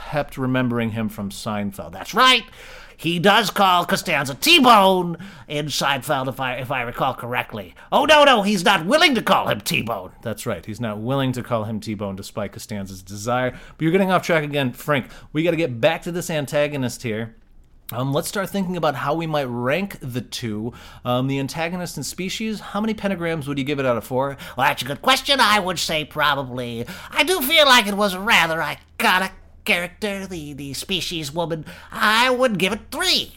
kept 0.09 0.37
remembering 0.37 0.91
him 0.91 1.07
from 1.07 1.29
Seinfeld. 1.29 1.91
That's 1.91 2.15
right. 2.15 2.43
He 3.01 3.17
does 3.17 3.49
call 3.49 3.87
Costanza 3.87 4.35
T-Bone 4.35 5.17
in 5.47 5.65
Seinfeld, 5.65 6.27
if 6.27 6.39
I 6.39 6.57
if 6.57 6.69
I 6.69 6.83
recall 6.83 7.15
correctly. 7.15 7.73
Oh 7.91 8.05
no, 8.05 8.23
no, 8.23 8.43
he's 8.43 8.63
not 8.63 8.85
willing 8.85 9.15
to 9.15 9.23
call 9.23 9.47
him 9.47 9.59
T-Bone. 9.59 10.11
That's 10.21 10.45
right. 10.45 10.63
He's 10.63 10.79
not 10.79 10.99
willing 10.99 11.31
to 11.31 11.41
call 11.41 11.63
him 11.63 11.79
T-Bone 11.79 12.15
despite 12.15 12.51
Costanza's 12.51 13.01
desire. 13.01 13.51
But 13.51 13.81
you're 13.81 13.91
getting 13.91 14.11
off 14.11 14.21
track 14.21 14.43
again, 14.43 14.71
Frank. 14.71 15.07
We 15.33 15.41
got 15.41 15.49
to 15.49 15.57
get 15.57 15.81
back 15.81 16.03
to 16.03 16.11
this 16.11 16.29
antagonist 16.29 17.01
here. 17.01 17.35
Um, 17.91 18.13
let's 18.13 18.27
start 18.27 18.51
thinking 18.51 18.77
about 18.77 18.93
how 18.93 19.15
we 19.15 19.25
might 19.25 19.45
rank 19.45 19.97
the 19.99 20.21
two. 20.21 20.71
Um, 21.03 21.25
the 21.25 21.39
antagonist 21.39 21.97
and 21.97 22.05
species, 22.05 22.59
how 22.59 22.81
many 22.81 22.93
pentagrams 22.93 23.47
would 23.47 23.57
you 23.57 23.63
give 23.63 23.79
it 23.79 23.85
out 23.85 23.97
of 23.97 24.03
four? 24.03 24.37
Well, 24.55 24.67
that's 24.67 24.83
a 24.83 24.85
good 24.85 25.01
question. 25.01 25.39
I 25.41 25.59
would 25.59 25.79
say 25.79 26.05
probably. 26.05 26.85
I 27.09 27.23
do 27.23 27.41
feel 27.41 27.65
like 27.65 27.87
it 27.87 27.97
was 27.97 28.13
a 28.13 28.19
rather 28.19 28.59
iconic 28.59 29.31
character, 29.65 30.27
the, 30.27 30.53
the 30.53 30.73
species 30.73 31.31
woman. 31.31 31.65
I 31.91 32.29
would 32.29 32.57
give 32.57 32.73
it 32.73 32.81
three. 32.91 33.33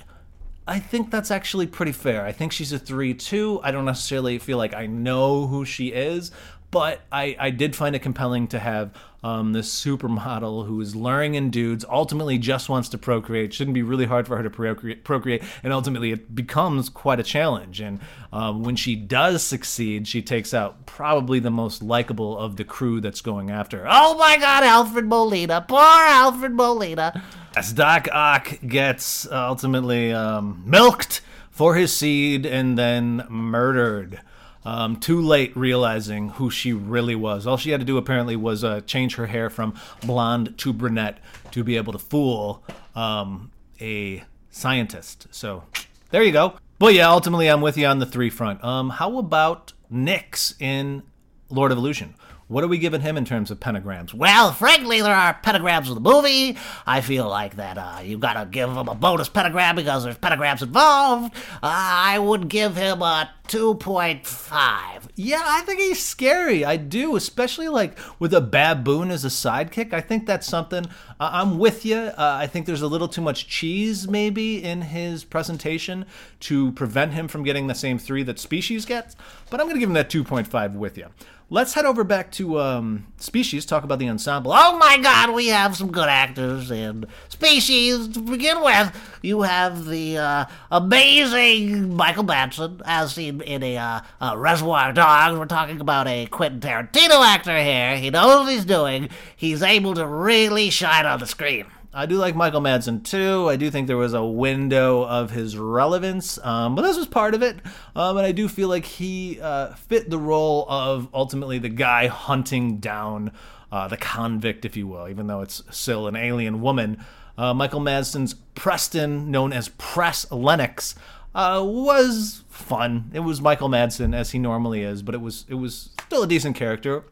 I 0.67 0.79
think 0.79 1.11
that's 1.11 1.31
actually 1.31 1.67
pretty 1.67 1.93
fair. 1.93 2.25
I 2.25 2.33
think 2.33 2.51
she's 2.51 2.73
a 2.73 2.79
3 2.79 3.13
2. 3.13 3.61
I 3.63 3.71
don't 3.71 3.85
necessarily 3.85 4.39
feel 4.39 4.57
like 4.57 4.73
I 4.73 4.87
know 4.87 5.47
who 5.47 5.67
she 5.67 5.89
is, 5.89 6.31
but 6.75 7.03
I, 7.13 7.37
I 7.39 7.51
did 7.51 7.77
find 7.77 7.95
it 7.95 8.01
compelling 8.01 8.49
to 8.49 8.59
have 8.59 8.93
um, 9.23 9.53
this 9.53 9.73
supermodel 9.73 10.67
who 10.67 10.81
is 10.81 10.97
luring 10.97 11.37
in 11.37 11.51
dudes, 11.51 11.85
ultimately 11.89 12.37
just 12.37 12.69
wants 12.69 12.89
to 12.89 12.99
procreate. 12.99 13.55
Shouldn't 13.55 13.77
be 13.77 13.83
really 13.83 14.07
hard 14.07 14.27
for 14.27 14.37
her 14.37 14.43
to 14.43 14.51
procreate, 14.51 15.05
procreate 15.05 15.45
and 15.63 15.73
ultimately 15.73 16.11
it 16.11 16.35
becomes 16.35 16.89
quite 16.89 17.21
a 17.21 17.23
challenge. 17.23 17.81
And 17.81 18.01
um, 18.33 18.65
when 18.65 18.75
she 18.75 18.97
does 18.97 19.45
succeed, 19.45 20.09
she 20.09 20.21
takes 20.21 20.53
out 20.53 20.85
probably 20.85 21.39
the 21.39 21.49
most 21.49 21.81
likable 21.81 22.37
of 22.37 22.57
the 22.57 22.65
crew 22.65 23.01
that's 23.01 23.21
going 23.21 23.53
after 23.53 23.79
her. 23.79 23.87
Oh 23.89 24.19
my 24.19 24.37
god, 24.37 24.65
Alfred 24.65 25.07
Molina. 25.07 25.65
Poor 25.69 25.79
Alfred 25.79 26.55
Molina. 26.55 27.23
As 27.57 27.73
Doc 27.73 28.09
Ock 28.13 28.59
gets 28.67 29.31
ultimately 29.31 30.13
um, 30.13 30.65
milked 30.67 31.21
for 31.53 31.77
his 31.77 31.93
seed 31.93 32.45
and 32.45 32.77
then 32.77 33.25
murdered. 33.31 34.23
Um, 34.65 34.97
too 34.97 35.21
late 35.21 35.55
realizing 35.57 36.31
who 36.31 36.51
she 36.51 36.73
really 36.73 37.15
was. 37.15 37.47
All 37.47 37.59
she 37.59 37.71
had 37.71 37.81
to 37.81 37.87
do 37.87 37.99
apparently 37.99 38.35
was 38.35 38.65
uh, 38.65 38.81
change 38.81 39.17
her 39.17 39.27
hair 39.27 39.51
from 39.51 39.75
blonde 40.01 40.57
to 40.59 40.73
brunette 40.73 41.19
to 41.51 41.63
be 41.63 41.77
able 41.77 41.93
to 41.93 41.99
fool 41.99 42.65
um, 42.95 43.51
a 43.81 44.25
scientist. 44.51 45.27
So 45.31 45.65
there 46.11 46.23
you 46.23 46.33
go. 46.33 46.55
But 46.79 46.95
yeah, 46.95 47.11
ultimately 47.11 47.49
I'm 47.49 47.61
with 47.61 47.77
you 47.77 47.87
on 47.87 47.99
the 47.99 48.07
three 48.07 48.31
front. 48.31 48.65
Um, 48.65 48.91
how 48.91 49.19
about 49.19 49.73
Nix 49.91 50.55
in 50.59 51.03
Lord 51.51 51.71
of 51.71 51.79
Illusion? 51.79 52.15
What 52.47 52.63
are 52.63 52.69
we 52.69 52.77
giving 52.77 53.01
him 53.01 53.17
in 53.17 53.25
terms 53.25 53.51
of 53.51 53.59
pentagrams? 53.59 54.13
Well, 54.13 54.53
frankly, 54.53 55.01
there 55.01 55.15
are 55.15 55.39
pentagrams 55.43 55.89
in 55.89 55.95
the 55.95 56.01
movie. 56.01 56.59
I 56.87 57.01
feel 57.01 57.27
like 57.27 57.57
that 57.57 57.79
uh, 57.79 58.01
you've 58.05 58.21
got 58.21 58.35
to 58.35 58.45
give 58.45 58.69
him 58.69 58.87
a 58.87 58.95
bonus 58.95 59.31
pentagram 59.31 59.77
because 59.77 60.05
there's 60.05 60.19
pentagrams 60.19 60.61
involved. 60.63 61.35
Uh, 61.35 61.59
I 61.63 62.19
would 62.19 62.49
give 62.49 62.77
him 62.77 63.01
a 63.01 63.31
2.5. 63.49 65.09
Yeah, 65.17 65.43
I 65.43 65.63
think 65.63 65.81
he's 65.81 66.05
scary. 66.05 66.67
I 66.67 66.77
do, 66.77 67.17
especially 67.17 67.69
like 67.69 67.99
with 68.19 68.35
a 68.35 68.43
baboon 68.43 69.11
as 69.11 69.25
a 69.25 69.29
sidekick. 69.29 69.95
I 69.95 70.03
think 70.03 70.27
that's 70.27 70.47
something. 70.47 70.85
Uh, 71.19 71.31
I'm 71.33 71.59
with 71.59 71.87
you. 71.87 71.97
Uh, 71.97 72.13
I 72.19 72.47
think 72.47 72.67
there's 72.67 72.83
a 72.83 72.87
little 72.87 73.09
too 73.09 73.23
much 73.23 73.49
cheese 73.49 74.07
maybe 74.07 74.63
in 74.63 74.83
his 74.83 75.25
presentation 75.25 76.05
to 76.41 76.73
prevent 76.73 77.13
him 77.15 77.27
from 77.27 77.43
getting 77.43 77.69
the 77.69 77.75
same 77.75 77.99
three 77.99 78.23
that 78.25 78.39
Species 78.39 78.85
gets. 78.85 79.17
But 79.49 79.61
I'm 79.61 79.67
going 79.67 79.77
to 79.77 79.81
give 79.81 79.89
him 79.89 79.95
that 79.95 80.11
2.5 80.11 80.75
with 80.75 80.99
you. 80.99 81.07
Let's 81.51 81.75
head 81.75 81.85
over 81.85 82.05
back 82.05 82.33
to 82.33 82.59
um, 82.59 83.07
Species, 83.19 83.67
talk 83.67 83.85
about 83.85 83.99
the 83.99 84.09
ensemble. 84.09 84.53
Oh 84.55 84.79
my 84.79 84.97
god, 84.97 85.35
we 85.35 85.49
have 85.49 85.77
some 85.77 85.93
good 85.93 86.09
actors 86.09 86.71
in 86.71 87.05
Species. 87.29 88.09
To 88.09 88.21
begin 88.21 88.63
with, 88.63 89.19
you 89.21 89.43
have 89.43 89.85
the 89.85 90.17
uh, 90.17 90.45
amazing 90.71 91.95
Michael 91.95 92.25
Madsen, 92.25 92.81
as 92.87 93.13
seen 93.13 93.43
in 93.43 93.63
a 93.63 93.77
uh, 93.77 94.35
Reservoir 94.35 94.95
Dogs. 94.95 95.39
We're 95.39 95.45
talking 95.45 95.83
about 95.83 96.09
a 96.09 96.25
Quentin 96.27 96.61
Tarantino 96.61 97.23
actor 97.23 97.63
here. 97.63 97.99
He 97.99 98.09
knows 98.09 98.47
what 98.47 98.53
he's 98.53 98.65
doing. 98.65 99.11
He's 99.37 99.63
able 99.63 99.93
to 99.95 100.07
really 100.07 100.71
shine 100.71 101.05
on 101.05 101.21
the 101.21 101.27
screen. 101.27 101.67
I 101.95 102.07
do 102.07 102.17
like 102.17 102.35
Michael 102.35 102.61
Madsen 102.61 103.05
too. 103.05 103.49
I 103.49 103.57
do 103.57 103.71
think 103.71 103.87
there 103.87 103.97
was 103.97 104.15
a 104.15 104.25
window 104.25 105.05
of 105.05 105.31
his 105.31 105.57
relevance, 105.57 106.39
um, 106.45 106.75
but 106.75 106.83
this 106.83 106.97
was 106.97 107.07
part 107.07 107.35
of 107.35 107.43
it. 107.43 107.59
Um, 107.95 108.17
and 108.17 108.27
I 108.27 108.33
do 108.33 108.49
feel 108.49 108.69
like 108.69 108.85
he 108.85 109.39
uh, 109.41 109.75
fit 109.75 110.11
the 110.11 110.19
role 110.19 110.67
of 110.69 111.09
ultimately 111.15 111.59
the 111.59 111.69
guy 111.69 112.09
hunting 112.09 112.79
down 112.79 113.31
uh, 113.71 113.87
the 113.87 113.97
convict, 113.97 114.65
if 114.65 114.77
you 114.77 114.89
will, 114.89 115.09
even 115.09 115.29
though 115.29 115.41
it's 115.41 115.63
still 115.71 116.09
an 116.09 116.17
alien 116.17 116.61
woman. 116.61 117.05
Uh, 117.39 117.55
Michael 117.55 117.81
Madsen's 117.81 118.35
Preston, 118.55 119.31
known 119.31 119.53
as 119.53 119.69
Press 119.71 120.31
Lennox, 120.33 120.95
uh, 121.35 121.63
was 121.65 122.43
fun. 122.49 123.11
It 123.13 123.21
was 123.21 123.41
Michael 123.41 123.69
Madsen 123.69 124.15
as 124.15 124.33
he 124.33 124.39
normally 124.39 124.83
is, 124.83 125.03
but 125.03 125.15
it 125.15 125.21
was 125.21 125.45
it 125.49 125.55
was 125.55 125.91
still 126.07 126.23
a 126.23 126.29
decent 126.29 126.57
character. 126.57 127.05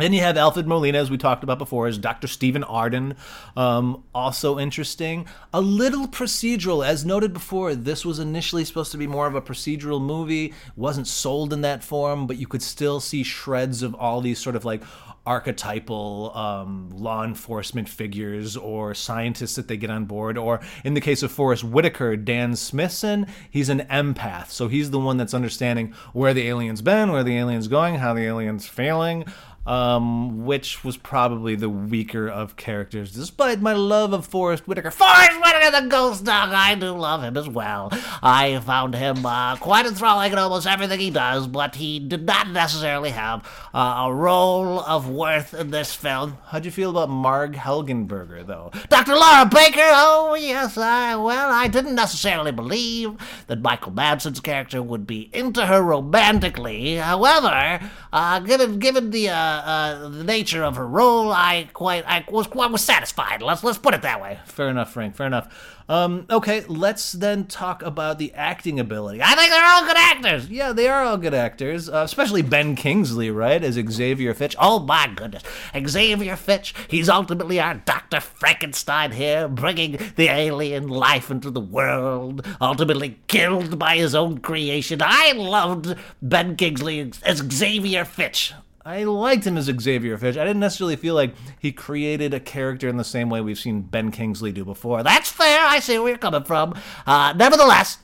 Then 0.00 0.14
you 0.14 0.20
have 0.20 0.38
Alfred 0.38 0.66
Molina, 0.66 0.98
as 0.98 1.10
we 1.10 1.18
talked 1.18 1.44
about 1.44 1.58
before, 1.58 1.86
as 1.86 1.98
Dr. 1.98 2.26
Stephen 2.26 2.64
Arden. 2.64 3.16
Um, 3.54 4.02
also 4.14 4.58
interesting. 4.58 5.26
A 5.52 5.60
little 5.60 6.08
procedural. 6.08 6.86
As 6.86 7.04
noted 7.04 7.34
before, 7.34 7.74
this 7.74 8.04
was 8.04 8.18
initially 8.18 8.64
supposed 8.64 8.92
to 8.92 8.98
be 8.98 9.06
more 9.06 9.26
of 9.26 9.34
a 9.34 9.42
procedural 9.42 10.00
movie. 10.00 10.54
wasn't 10.74 11.06
sold 11.06 11.52
in 11.52 11.60
that 11.62 11.84
form, 11.84 12.26
but 12.26 12.38
you 12.38 12.46
could 12.46 12.62
still 12.62 12.98
see 13.00 13.22
shreds 13.22 13.82
of 13.82 13.94
all 13.94 14.22
these 14.22 14.38
sort 14.38 14.56
of 14.56 14.64
like 14.64 14.82
archetypal 15.26 16.32
um, 16.34 16.90
law 16.90 17.22
enforcement 17.22 17.88
figures 17.88 18.56
or 18.56 18.94
scientists 18.94 19.54
that 19.56 19.68
they 19.68 19.76
get 19.76 19.90
on 19.90 20.06
board. 20.06 20.38
Or 20.38 20.60
in 20.82 20.94
the 20.94 21.00
case 21.00 21.22
of 21.22 21.30
Forest 21.30 21.62
Whitaker, 21.62 22.16
Dan 22.16 22.56
Smithson, 22.56 23.26
he's 23.50 23.68
an 23.68 23.80
empath. 23.90 24.50
So 24.50 24.68
he's 24.68 24.90
the 24.90 24.98
one 24.98 25.18
that's 25.18 25.34
understanding 25.34 25.94
where 26.12 26.32
the 26.32 26.48
alien's 26.48 26.82
been, 26.82 27.12
where 27.12 27.22
the 27.22 27.36
alien's 27.36 27.68
going, 27.68 27.96
how 27.96 28.14
the 28.14 28.24
alien's 28.24 28.66
failing 28.66 29.24
um, 29.66 30.46
which 30.46 30.82
was 30.82 30.96
probably 30.96 31.54
the 31.54 31.68
weaker 31.68 32.28
of 32.28 32.56
characters, 32.56 33.12
despite 33.12 33.60
my 33.60 33.74
love 33.74 34.12
of 34.12 34.26
Forest 34.26 34.66
Whitaker. 34.66 34.90
Forest 34.90 35.38
Whitaker, 35.40 35.70
the 35.82 35.88
ghost 35.88 36.24
dog, 36.24 36.50
I 36.52 36.74
do 36.74 36.92
love 36.92 37.22
him 37.22 37.36
as 37.36 37.48
well. 37.48 37.90
I 38.22 38.58
found 38.64 38.94
him 38.94 39.24
uh, 39.24 39.56
quite 39.56 39.86
enthralling 39.86 40.32
in 40.32 40.38
almost 40.38 40.66
everything 40.66 40.98
he 40.98 41.10
does, 41.10 41.46
but 41.46 41.74
he 41.74 41.98
did 41.98 42.24
not 42.24 42.48
necessarily 42.50 43.10
have 43.10 43.46
uh, 43.74 44.06
a 44.06 44.14
role 44.14 44.80
of 44.80 45.08
worth 45.08 45.52
in 45.52 45.70
this 45.70 45.94
film. 45.94 46.38
How'd 46.46 46.64
you 46.64 46.70
feel 46.70 46.90
about 46.90 47.10
Marg 47.10 47.54
Helgenberger, 47.54 48.46
though? 48.46 48.70
Dr. 48.88 49.14
Laura 49.14 49.44
Baker, 49.46 49.80
oh 49.82 50.36
yes, 50.40 50.78
I, 50.78 51.16
well, 51.16 51.50
I 51.52 51.68
didn't 51.68 51.94
necessarily 51.94 52.52
believe 52.52 53.16
that 53.46 53.60
Michael 53.60 53.92
Madsen's 53.92 54.40
character 54.40 54.82
would 54.82 55.06
be 55.06 55.28
into 55.34 55.66
her 55.66 55.82
romantically. 55.82 56.96
However, 56.96 57.90
uh, 58.12 58.40
given, 58.40 58.78
given 58.78 59.10
the, 59.10 59.28
uh, 59.28 59.49
uh, 59.50 60.08
the 60.08 60.24
nature 60.24 60.64
of 60.64 60.76
her 60.76 60.86
role, 60.86 61.32
I 61.32 61.68
quite 61.72 62.04
I 62.06 62.24
was 62.28 62.46
quite 62.46 62.70
was 62.70 62.82
satisfied. 62.82 63.42
Let's 63.42 63.62
let's 63.64 63.78
put 63.78 63.94
it 63.94 64.02
that 64.02 64.20
way. 64.20 64.38
Fair 64.44 64.68
enough, 64.68 64.92
Frank. 64.92 65.16
Fair 65.16 65.26
enough. 65.26 65.76
Um, 65.90 66.26
okay, 66.30 66.64
let's 66.68 67.10
then 67.10 67.46
talk 67.46 67.82
about 67.82 68.18
the 68.18 68.32
acting 68.34 68.78
ability. 68.78 69.20
I 69.20 69.34
think 69.34 69.50
they're 69.50 69.64
all 69.64 69.84
good 69.84 69.96
actors. 69.96 70.48
Yeah, 70.48 70.72
they 70.72 70.86
are 70.86 71.02
all 71.02 71.16
good 71.16 71.34
actors, 71.34 71.88
uh, 71.88 72.02
especially 72.04 72.42
Ben 72.42 72.76
Kingsley, 72.76 73.28
right, 73.28 73.60
as 73.60 73.74
Xavier 73.74 74.32
Fitch. 74.32 74.54
Oh 74.60 74.78
my 74.78 75.10
goodness, 75.12 75.42
Xavier 75.76 76.36
Fitch. 76.36 76.74
He's 76.86 77.08
ultimately 77.08 77.58
our 77.58 77.74
Doctor 77.74 78.20
Frankenstein 78.20 79.10
here, 79.10 79.48
bringing 79.48 79.98
the 80.14 80.28
alien 80.28 80.86
life 80.86 81.28
into 81.28 81.50
the 81.50 81.60
world. 81.60 82.46
Ultimately 82.60 83.18
killed 83.26 83.76
by 83.76 83.96
his 83.96 84.14
own 84.14 84.38
creation. 84.38 85.00
I 85.02 85.32
loved 85.32 85.96
Ben 86.22 86.54
Kingsley 86.54 87.00
as 87.24 87.38
Xavier 87.38 88.04
Fitch. 88.04 88.54
I 88.84 89.04
liked 89.04 89.46
him 89.46 89.58
as 89.58 89.66
Xavier 89.66 90.16
Fitch. 90.16 90.36
I 90.38 90.44
didn't 90.44 90.60
necessarily 90.60 90.96
feel 90.96 91.14
like 91.14 91.34
he 91.58 91.70
created 91.70 92.32
a 92.32 92.40
character 92.40 92.88
in 92.88 92.96
the 92.96 93.04
same 93.04 93.28
way 93.28 93.40
we've 93.40 93.58
seen 93.58 93.82
Ben 93.82 94.10
Kingsley 94.10 94.52
do 94.52 94.64
before. 94.64 95.02
That's 95.02 95.30
fair. 95.30 95.66
I 95.66 95.80
see 95.80 95.98
where 95.98 96.08
you're 96.08 96.18
coming 96.18 96.44
from. 96.44 96.74
Uh, 97.06 97.34
nevertheless, 97.36 97.98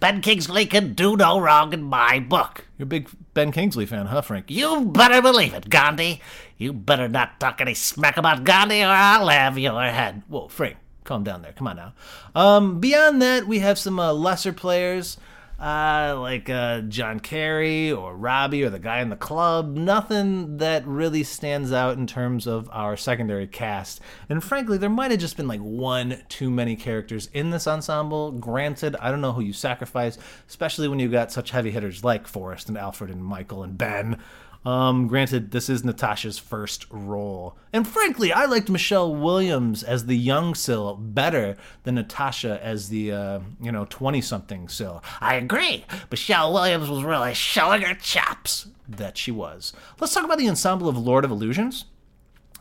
Ben 0.00 0.20
Kingsley 0.20 0.66
can 0.66 0.92
do 0.92 1.16
no 1.16 1.40
wrong 1.40 1.72
in 1.72 1.82
my 1.82 2.20
book. 2.20 2.66
You're 2.76 2.84
a 2.84 2.86
big 2.86 3.08
Ben 3.32 3.50
Kingsley 3.50 3.86
fan, 3.86 4.06
huh, 4.06 4.20
Frank? 4.20 4.50
You 4.50 4.84
better 4.84 5.22
believe 5.22 5.54
it, 5.54 5.70
Gandhi. 5.70 6.20
You 6.58 6.74
better 6.74 7.08
not 7.08 7.40
talk 7.40 7.62
any 7.62 7.74
smack 7.74 8.18
about 8.18 8.44
Gandhi 8.44 8.82
or 8.82 8.88
I'll 8.88 9.28
have 9.28 9.58
your 9.58 9.80
head. 9.80 10.22
Whoa, 10.28 10.48
Frank, 10.48 10.76
calm 11.04 11.24
down 11.24 11.40
there. 11.40 11.52
Come 11.52 11.68
on 11.68 11.76
now. 11.76 11.94
Um, 12.34 12.78
beyond 12.78 13.22
that, 13.22 13.46
we 13.46 13.60
have 13.60 13.78
some 13.78 13.98
uh, 13.98 14.12
lesser 14.12 14.52
players 14.52 15.16
uh, 15.58 16.16
like 16.18 16.50
uh, 16.50 16.80
John 16.82 17.20
Kerry 17.20 17.92
or 17.92 18.16
Robbie 18.16 18.64
or 18.64 18.70
the 18.70 18.78
guy 18.78 19.00
in 19.00 19.08
the 19.08 19.16
club. 19.16 19.76
Nothing 19.76 20.58
that 20.58 20.86
really 20.86 21.22
stands 21.22 21.72
out 21.72 21.96
in 21.96 22.06
terms 22.06 22.46
of 22.46 22.68
our 22.72 22.96
secondary 22.96 23.46
cast. 23.46 24.00
And 24.28 24.42
frankly, 24.42 24.78
there 24.78 24.90
might 24.90 25.10
have 25.10 25.20
just 25.20 25.36
been 25.36 25.48
like 25.48 25.60
one 25.60 26.22
too 26.28 26.50
many 26.50 26.76
characters 26.76 27.28
in 27.32 27.50
this 27.50 27.66
ensemble. 27.66 28.32
Granted, 28.32 28.96
I 28.96 29.10
don't 29.10 29.20
know 29.20 29.32
who 29.32 29.42
you 29.42 29.52
sacrifice, 29.52 30.18
especially 30.48 30.88
when 30.88 30.98
you've 30.98 31.12
got 31.12 31.32
such 31.32 31.50
heavy 31.50 31.70
hitters 31.70 32.02
like 32.02 32.26
Forest 32.26 32.68
and 32.68 32.76
Alfred 32.76 33.10
and 33.10 33.24
Michael 33.24 33.62
and 33.62 33.78
Ben. 33.78 34.18
Um, 34.64 35.08
granted, 35.08 35.50
this 35.50 35.68
is 35.68 35.84
Natasha's 35.84 36.38
first 36.38 36.86
role. 36.90 37.56
And 37.72 37.86
frankly, 37.86 38.32
I 38.32 38.46
liked 38.46 38.70
Michelle 38.70 39.14
Williams 39.14 39.82
as 39.82 40.06
the 40.06 40.16
young 40.16 40.54
Sil 40.56 40.96
better 40.96 41.56
than 41.82 41.96
Natasha 41.96 42.58
as 42.64 42.88
the, 42.88 43.12
uh, 43.12 43.40
you 43.60 43.70
know, 43.70 43.86
20 43.90 44.20
something 44.20 44.68
Sil. 44.72 45.04
I 45.20 45.34
agree. 45.34 45.84
Michelle 46.10 46.52
Williams 46.52 46.88
was 46.88 47.04
really 47.04 47.34
showing 47.34 47.82
her 47.82 47.94
chops. 47.94 48.68
That 48.86 49.16
she 49.16 49.30
was. 49.30 49.72
Let's 49.98 50.12
talk 50.12 50.24
about 50.24 50.36
the 50.36 50.48
ensemble 50.48 50.88
of 50.90 50.98
Lord 50.98 51.24
of 51.24 51.30
Illusions. 51.30 51.86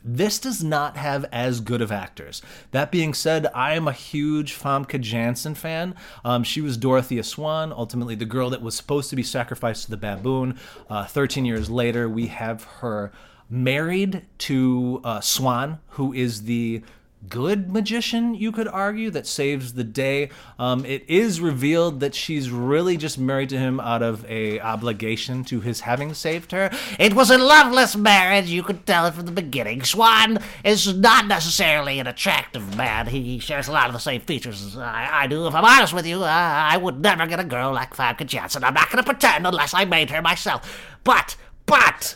This 0.03 0.37
does 0.39 0.63
not 0.63 0.97
have 0.97 1.25
as 1.31 1.61
good 1.61 1.81
of 1.81 1.91
actors. 1.91 2.41
That 2.71 2.91
being 2.91 3.13
said, 3.13 3.47
I 3.55 3.75
am 3.75 3.87
a 3.87 3.93
huge 3.93 4.53
Famke 4.53 4.99
Janssen 4.99 5.55
fan. 5.55 5.95
Um, 6.25 6.43
she 6.43 6.59
was 6.59 6.75
Dorothea 6.75 7.23
Swan, 7.23 7.71
ultimately 7.71 8.15
the 8.15 8.25
girl 8.25 8.49
that 8.49 8.61
was 8.61 8.75
supposed 8.75 9.09
to 9.11 9.15
be 9.15 9.23
sacrificed 9.23 9.85
to 9.85 9.91
the 9.91 9.97
baboon. 9.97 10.59
Uh, 10.89 11.05
13 11.05 11.45
years 11.45 11.69
later, 11.69 12.09
we 12.09 12.27
have 12.27 12.63
her 12.63 13.11
married 13.49 14.25
to 14.39 14.99
uh, 15.03 15.21
Swan, 15.21 15.79
who 15.89 16.11
is 16.11 16.43
the 16.43 16.83
good 17.29 17.71
magician, 17.71 18.35
you 18.35 18.51
could 18.51 18.67
argue, 18.67 19.09
that 19.11 19.27
saves 19.27 19.73
the 19.73 19.83
day. 19.83 20.29
Um, 20.59 20.85
it 20.85 21.03
is 21.09 21.39
revealed 21.39 21.99
that 22.01 22.15
she's 22.15 22.49
really 22.49 22.97
just 22.97 23.17
married 23.17 23.49
to 23.49 23.57
him 23.57 23.79
out 23.79 24.01
of 24.01 24.25
a 24.29 24.59
obligation 24.59 25.43
to 25.45 25.61
his 25.61 25.81
having 25.81 26.13
saved 26.13 26.51
her. 26.51 26.69
It 26.99 27.13
was 27.13 27.29
a 27.31 27.37
loveless 27.37 27.95
marriage, 27.95 28.49
you 28.49 28.63
could 28.63 28.85
tell 28.85 29.05
it 29.05 29.13
from 29.13 29.25
the 29.25 29.31
beginning. 29.31 29.83
Swan 29.83 30.39
is 30.63 30.93
not 30.95 31.27
necessarily 31.27 31.99
an 31.99 32.07
attractive 32.07 32.75
man. 32.77 33.07
He 33.07 33.39
shares 33.39 33.67
a 33.67 33.71
lot 33.71 33.87
of 33.87 33.93
the 33.93 33.99
same 33.99 34.21
features 34.21 34.63
as 34.63 34.77
I, 34.77 35.09
I 35.23 35.27
do. 35.27 35.47
If 35.47 35.55
I'm 35.55 35.65
honest 35.65 35.93
with 35.93 36.05
you, 36.05 36.23
I 36.23 36.77
would 36.77 37.01
never 37.01 37.25
get 37.27 37.39
a 37.39 37.43
girl 37.43 37.73
like 37.73 37.95
Famke 37.95 38.25
Janssen. 38.25 38.63
I'm 38.63 38.73
not 38.73 38.91
going 38.91 39.03
to 39.03 39.09
pretend 39.09 39.47
unless 39.47 39.73
I 39.73 39.85
made 39.85 40.09
her 40.09 40.21
myself. 40.21 40.95
But, 41.03 41.35
but, 41.65 42.15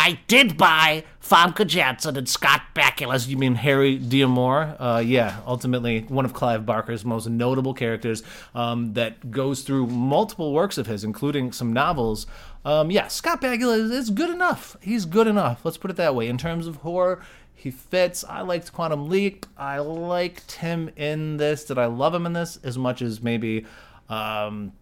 I 0.00 0.20
did 0.28 0.56
buy 0.56 1.02
Famke 1.20 1.66
Janssen 1.66 2.16
and 2.16 2.28
Scott 2.28 2.62
Bakula's. 2.72 3.26
You 3.26 3.36
mean 3.36 3.56
Harry 3.56 3.98
D'Amour? 3.98 4.76
Uh, 4.78 5.02
yeah, 5.04 5.40
ultimately 5.44 6.02
one 6.02 6.24
of 6.24 6.32
Clive 6.32 6.64
Barker's 6.64 7.04
most 7.04 7.28
notable 7.28 7.74
characters 7.74 8.22
um, 8.54 8.92
that 8.92 9.32
goes 9.32 9.62
through 9.62 9.88
multiple 9.88 10.52
works 10.52 10.78
of 10.78 10.86
his, 10.86 11.02
including 11.02 11.50
some 11.50 11.72
novels. 11.72 12.28
Um, 12.64 12.92
yeah, 12.92 13.08
Scott 13.08 13.42
Bakula 13.42 13.76
is, 13.76 13.90
is 13.90 14.10
good 14.10 14.30
enough. 14.30 14.76
He's 14.80 15.04
good 15.04 15.26
enough. 15.26 15.64
Let's 15.64 15.78
put 15.78 15.90
it 15.90 15.96
that 15.96 16.14
way. 16.14 16.28
In 16.28 16.38
terms 16.38 16.68
of 16.68 16.76
horror, 16.76 17.20
he 17.52 17.72
fits. 17.72 18.22
I 18.22 18.42
liked 18.42 18.72
Quantum 18.72 19.08
Leap. 19.08 19.46
I 19.56 19.80
liked 19.80 20.52
him 20.52 20.90
in 20.94 21.38
this. 21.38 21.64
Did 21.64 21.76
I 21.76 21.86
love 21.86 22.14
him 22.14 22.24
in 22.24 22.34
this 22.34 22.56
as 22.62 22.78
much 22.78 23.02
as 23.02 23.20
maybe? 23.20 23.66
Um, 24.08 24.74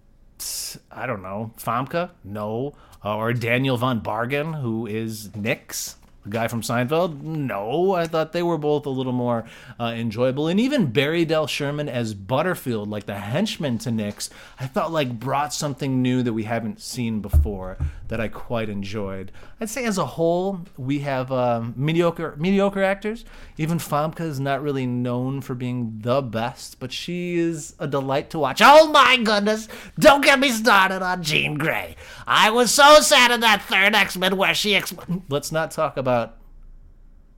I 0.93 1.07
don't 1.07 1.23
know, 1.23 1.53
Famke? 1.57 2.11
No. 2.23 2.75
Uh, 3.07 3.19
or 3.19 3.33
Daniel 3.33 3.77
von 3.77 4.01
Bargen, 4.01 4.53
who 4.53 4.85
is 4.85 5.31
Nix, 5.37 5.95
the 6.27 6.31
guy 6.31 6.49
from 6.49 6.61
Seinfeld? 6.61 7.23
No, 7.23 7.93
I 7.93 8.07
thought 8.07 8.33
they 8.33 8.43
were 8.43 8.59
both 8.59 8.85
a 8.85 8.91
little 8.91 9.13
more 9.13 9.45
uh, 9.81 9.95
enjoyable. 9.97 10.49
And 10.49 10.59
even 10.59 10.91
Barry 10.93 11.25
Del 11.25 11.47
Sherman 11.47 11.89
as 11.89 12.15
Butterfield, 12.15 12.89
like 12.91 13.07
the 13.07 13.15
henchman 13.15 13.79
to 13.79 13.91
Nix, 13.91 14.29
I 14.59 14.67
felt 14.67 14.93
like 14.93 15.19
brought 15.19 15.55
something 15.55 16.03
new 16.03 16.23
that 16.23 16.33
we 16.33 16.43
haven't 16.45 16.81
seen 16.81 17.21
before 17.21 17.79
that 18.09 18.21
I 18.21 18.29
quite 18.29 18.69
enjoyed. 18.69 19.33
I'd 19.61 19.71
say 19.71 19.85
as 19.85 19.99
a 19.99 20.07
whole, 20.07 20.61
we 20.77 21.01
have 21.01 21.33
um, 21.33 21.75
mediocre 21.77 22.35
mediocre 22.37 22.83
actors. 22.83 23.25
Even 23.57 23.79
Famke 23.79 24.21
is 24.21 24.39
not 24.39 24.63
really 24.63 24.87
known 24.87 25.41
for 25.41 25.55
being 25.55 25.99
the 26.01 26.21
best, 26.23 26.79
but 26.79 26.93
she 26.93 27.37
is 27.37 27.75
a 27.79 27.87
delight 27.87 28.31
to 28.31 28.39
watch. 28.39 28.61
Oh 28.63 28.91
my 28.91 29.17
goodness! 29.17 29.69
Don't 29.99 30.25
get 30.25 30.39
me 30.39 30.51
started 30.51 31.03
on 31.03 31.23
Jean 31.23 31.55
Grey. 31.55 31.97
I 32.27 32.51
was 32.51 32.73
so 32.73 33.01
sad 33.01 33.31
in 33.31 33.41
that 33.41 33.63
third 33.63 33.95
X 33.95 34.17
Men 34.17 34.37
where 34.37 34.55
she. 34.55 34.75
Ex- 34.75 34.95
Let's 35.29 35.53
not 35.53 35.71
talk 35.71 35.97
about 35.97 36.16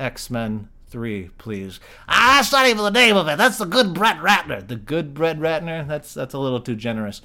X 0.01 0.31
Men 0.31 0.69
3, 0.89 1.31
please. 1.39 1.81
Ah, 2.09 2.39
that's 2.39 2.53
not 2.53 2.67
even 2.67 2.85
the 2.85 2.91
name 2.91 3.17
of 3.17 3.29
it. 3.29 3.39
That's 3.39 3.59
the 3.59 3.67
good 3.67 3.95
Brett 3.95 4.19
Ratner. 4.19 4.67
The 4.67 4.77
good 4.77 5.15
Brett 5.15 5.39
Ratner, 5.39 5.87
that's, 5.87 6.15
that's 6.15 6.35
a 6.35 6.39
little 6.39 6.61
too 6.61 6.77
generous. 6.77 7.21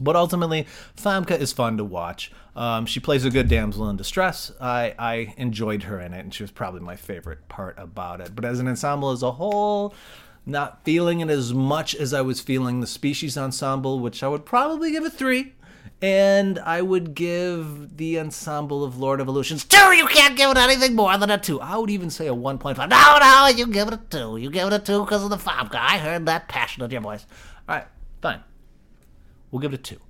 But 0.00 0.16
ultimately, 0.16 0.66
Famke 0.96 1.38
is 1.38 1.52
fun 1.52 1.76
to 1.76 1.84
watch. 1.84 2.32
Um, 2.56 2.86
she 2.86 3.00
plays 3.00 3.24
a 3.24 3.30
good 3.30 3.48
damsel 3.48 3.88
in 3.90 3.96
distress. 3.96 4.50
I, 4.60 4.94
I 4.98 5.34
enjoyed 5.36 5.84
her 5.84 6.00
in 6.00 6.14
it, 6.14 6.20
and 6.20 6.34
she 6.34 6.42
was 6.42 6.50
probably 6.50 6.80
my 6.80 6.96
favorite 6.96 7.48
part 7.48 7.78
about 7.78 8.20
it. 8.20 8.34
But 8.34 8.44
as 8.44 8.60
an 8.60 8.66
ensemble 8.66 9.10
as 9.10 9.22
a 9.22 9.32
whole, 9.32 9.94
not 10.46 10.84
feeling 10.84 11.20
it 11.20 11.28
as 11.28 11.52
much 11.52 11.94
as 11.94 12.14
I 12.14 12.22
was 12.22 12.40
feeling 12.40 12.80
the 12.80 12.86
Species 12.86 13.36
Ensemble, 13.36 14.00
which 14.00 14.22
I 14.22 14.28
would 14.28 14.46
probably 14.46 14.90
give 14.90 15.04
a 15.04 15.10
three. 15.10 15.54
And 16.02 16.58
I 16.60 16.80
would 16.80 17.14
give 17.14 17.98
the 17.98 18.18
ensemble 18.18 18.82
of 18.82 18.98
Lord 18.98 19.20
of 19.20 19.28
Illusions 19.28 19.64
Two, 19.64 19.92
you 19.92 20.06
can't 20.06 20.36
give 20.36 20.50
it 20.50 20.56
anything 20.56 20.96
more 20.96 21.16
than 21.18 21.30
a 21.30 21.36
two. 21.36 21.60
I 21.60 21.76
would 21.76 21.90
even 21.90 22.08
say 22.08 22.26
a 22.26 22.34
1.5. 22.34 22.76
No, 22.88 23.18
no, 23.20 23.48
you 23.48 23.66
give 23.66 23.88
it 23.88 23.94
a 23.94 24.00
two. 24.08 24.38
You 24.38 24.50
give 24.50 24.66
it 24.68 24.72
a 24.72 24.78
two 24.78 25.00
because 25.00 25.22
of 25.22 25.30
the 25.30 25.36
Famke. 25.36 25.74
I 25.74 25.98
heard 25.98 26.24
that 26.26 26.48
passion 26.48 26.82
in 26.82 26.90
your 26.90 27.02
voice. 27.02 27.26
All 27.68 27.76
right, 27.76 27.86
fine. 28.22 28.40
We'll 29.50 29.60
give 29.60 29.74
it 29.74 29.80
a 29.80 29.82
two. 29.82 30.00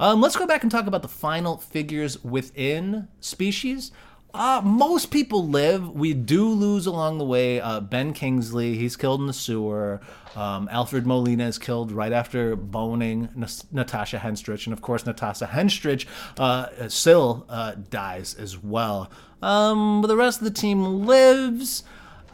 Um, 0.00 0.20
let's 0.20 0.36
go 0.36 0.46
back 0.46 0.62
and 0.62 0.70
talk 0.70 0.86
about 0.86 1.02
the 1.02 1.08
final 1.08 1.56
figures 1.56 2.22
within 2.22 3.08
species. 3.20 3.90
Uh, 4.34 4.60
most 4.62 5.10
people 5.10 5.48
live. 5.48 5.90
We 5.90 6.12
do 6.12 6.48
lose 6.48 6.86
along 6.86 7.18
the 7.18 7.24
way. 7.24 7.60
Uh, 7.60 7.80
ben 7.80 8.12
Kingsley, 8.12 8.76
he's 8.76 8.94
killed 8.94 9.20
in 9.20 9.26
the 9.26 9.32
sewer. 9.32 10.00
Um, 10.36 10.68
Alfred 10.70 11.06
Molina 11.06 11.46
is 11.46 11.58
killed 11.58 11.90
right 11.90 12.12
after 12.12 12.54
boning 12.54 13.30
N- 13.34 13.46
Natasha 13.72 14.18
Henstridge. 14.18 14.66
And 14.66 14.72
of 14.74 14.82
course, 14.82 15.06
Natasha 15.06 15.46
Henstridge 15.46 16.06
uh, 16.38 16.88
still 16.88 17.46
uh, 17.48 17.74
dies 17.90 18.34
as 18.34 18.62
well. 18.62 19.10
Um, 19.40 20.02
but 20.02 20.08
the 20.08 20.16
rest 20.16 20.40
of 20.40 20.44
the 20.44 20.50
team 20.50 21.06
lives. 21.06 21.84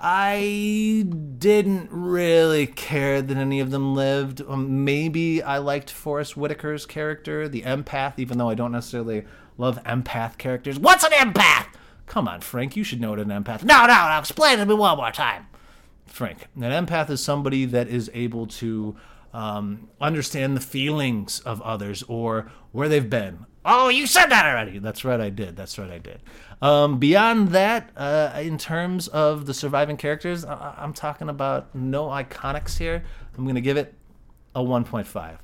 I 0.07 1.07
didn't 1.38 1.88
really 1.90 2.66
care 2.66 3.22
that 3.22 3.37
any 3.38 3.61
of 3.61 3.70
them 3.70 3.94
lived. 3.94 4.42
Um, 4.46 4.85
maybe 4.85 5.42
I 5.42 5.57
liked 5.59 5.90
Forest 5.90 6.35
Whitaker's 6.35 6.85
character, 6.85 7.48
the 7.48 7.62
empath, 7.62 8.14
even 8.18 8.37
though 8.37 8.50
I 8.50 8.54
don't 8.54 8.72
necessarily 8.72 9.24
love 9.57 9.83
empath 9.85 10.37
characters. 10.37 10.78
What's 10.78 11.04
an 11.04 11.12
empath? 11.12 11.68
Come 12.14 12.29
on, 12.29 12.42
Frank, 12.42 12.77
you 12.77 12.85
should 12.85 13.00
know 13.00 13.11
what 13.11 13.18
an 13.18 13.27
empath 13.31 13.57
is. 13.59 13.64
No, 13.64 13.87
no, 13.87 14.09
no. 14.09 14.18
Explain 14.20 14.55
it 14.55 14.64
to 14.64 14.66
me 14.66 14.74
one 14.77 14.96
more 14.96 15.11
time. 15.11 15.48
Frank, 16.07 16.46
an 16.55 16.62
empath 16.87 17.11
is 17.11 17.20
somebody 17.20 17.64
that 17.64 17.88
is 17.88 18.09
able 18.14 18.46
to 18.46 18.94
um, 19.33 19.88
understand 20.00 20.57
the 20.57 20.61
feelings 20.61 21.40
of 21.40 21.61
others 21.62 22.05
or 22.07 22.53
where 22.70 22.88
they've 22.88 23.11
been. 23.11 23.46
Oh, 23.64 23.88
you 23.88 24.07
said 24.07 24.27
that 24.27 24.46
already. 24.46 24.79
That's 24.79 25.05
right, 25.05 25.20
I 25.20 25.29
did. 25.31 25.57
That's 25.57 25.77
right, 25.77 25.90
I 25.90 25.98
did. 25.98 26.20
Um, 26.62 27.00
beyond 27.00 27.48
that, 27.48 27.90
uh, 27.96 28.31
in 28.40 28.59
terms 28.59 29.09
of 29.09 29.46
the 29.46 29.53
surviving 29.55 29.96
characters, 29.96 30.44
I- 30.44 30.74
I'm 30.79 30.92
talking 30.92 31.29
about 31.29 31.74
no 31.74 32.05
iconics 32.07 32.79
here. 32.79 33.03
I'm 33.37 33.42
going 33.42 33.57
to 33.57 33.61
give 33.61 33.77
it 33.77 33.92
a 34.55 34.61
1.5. 34.62 35.38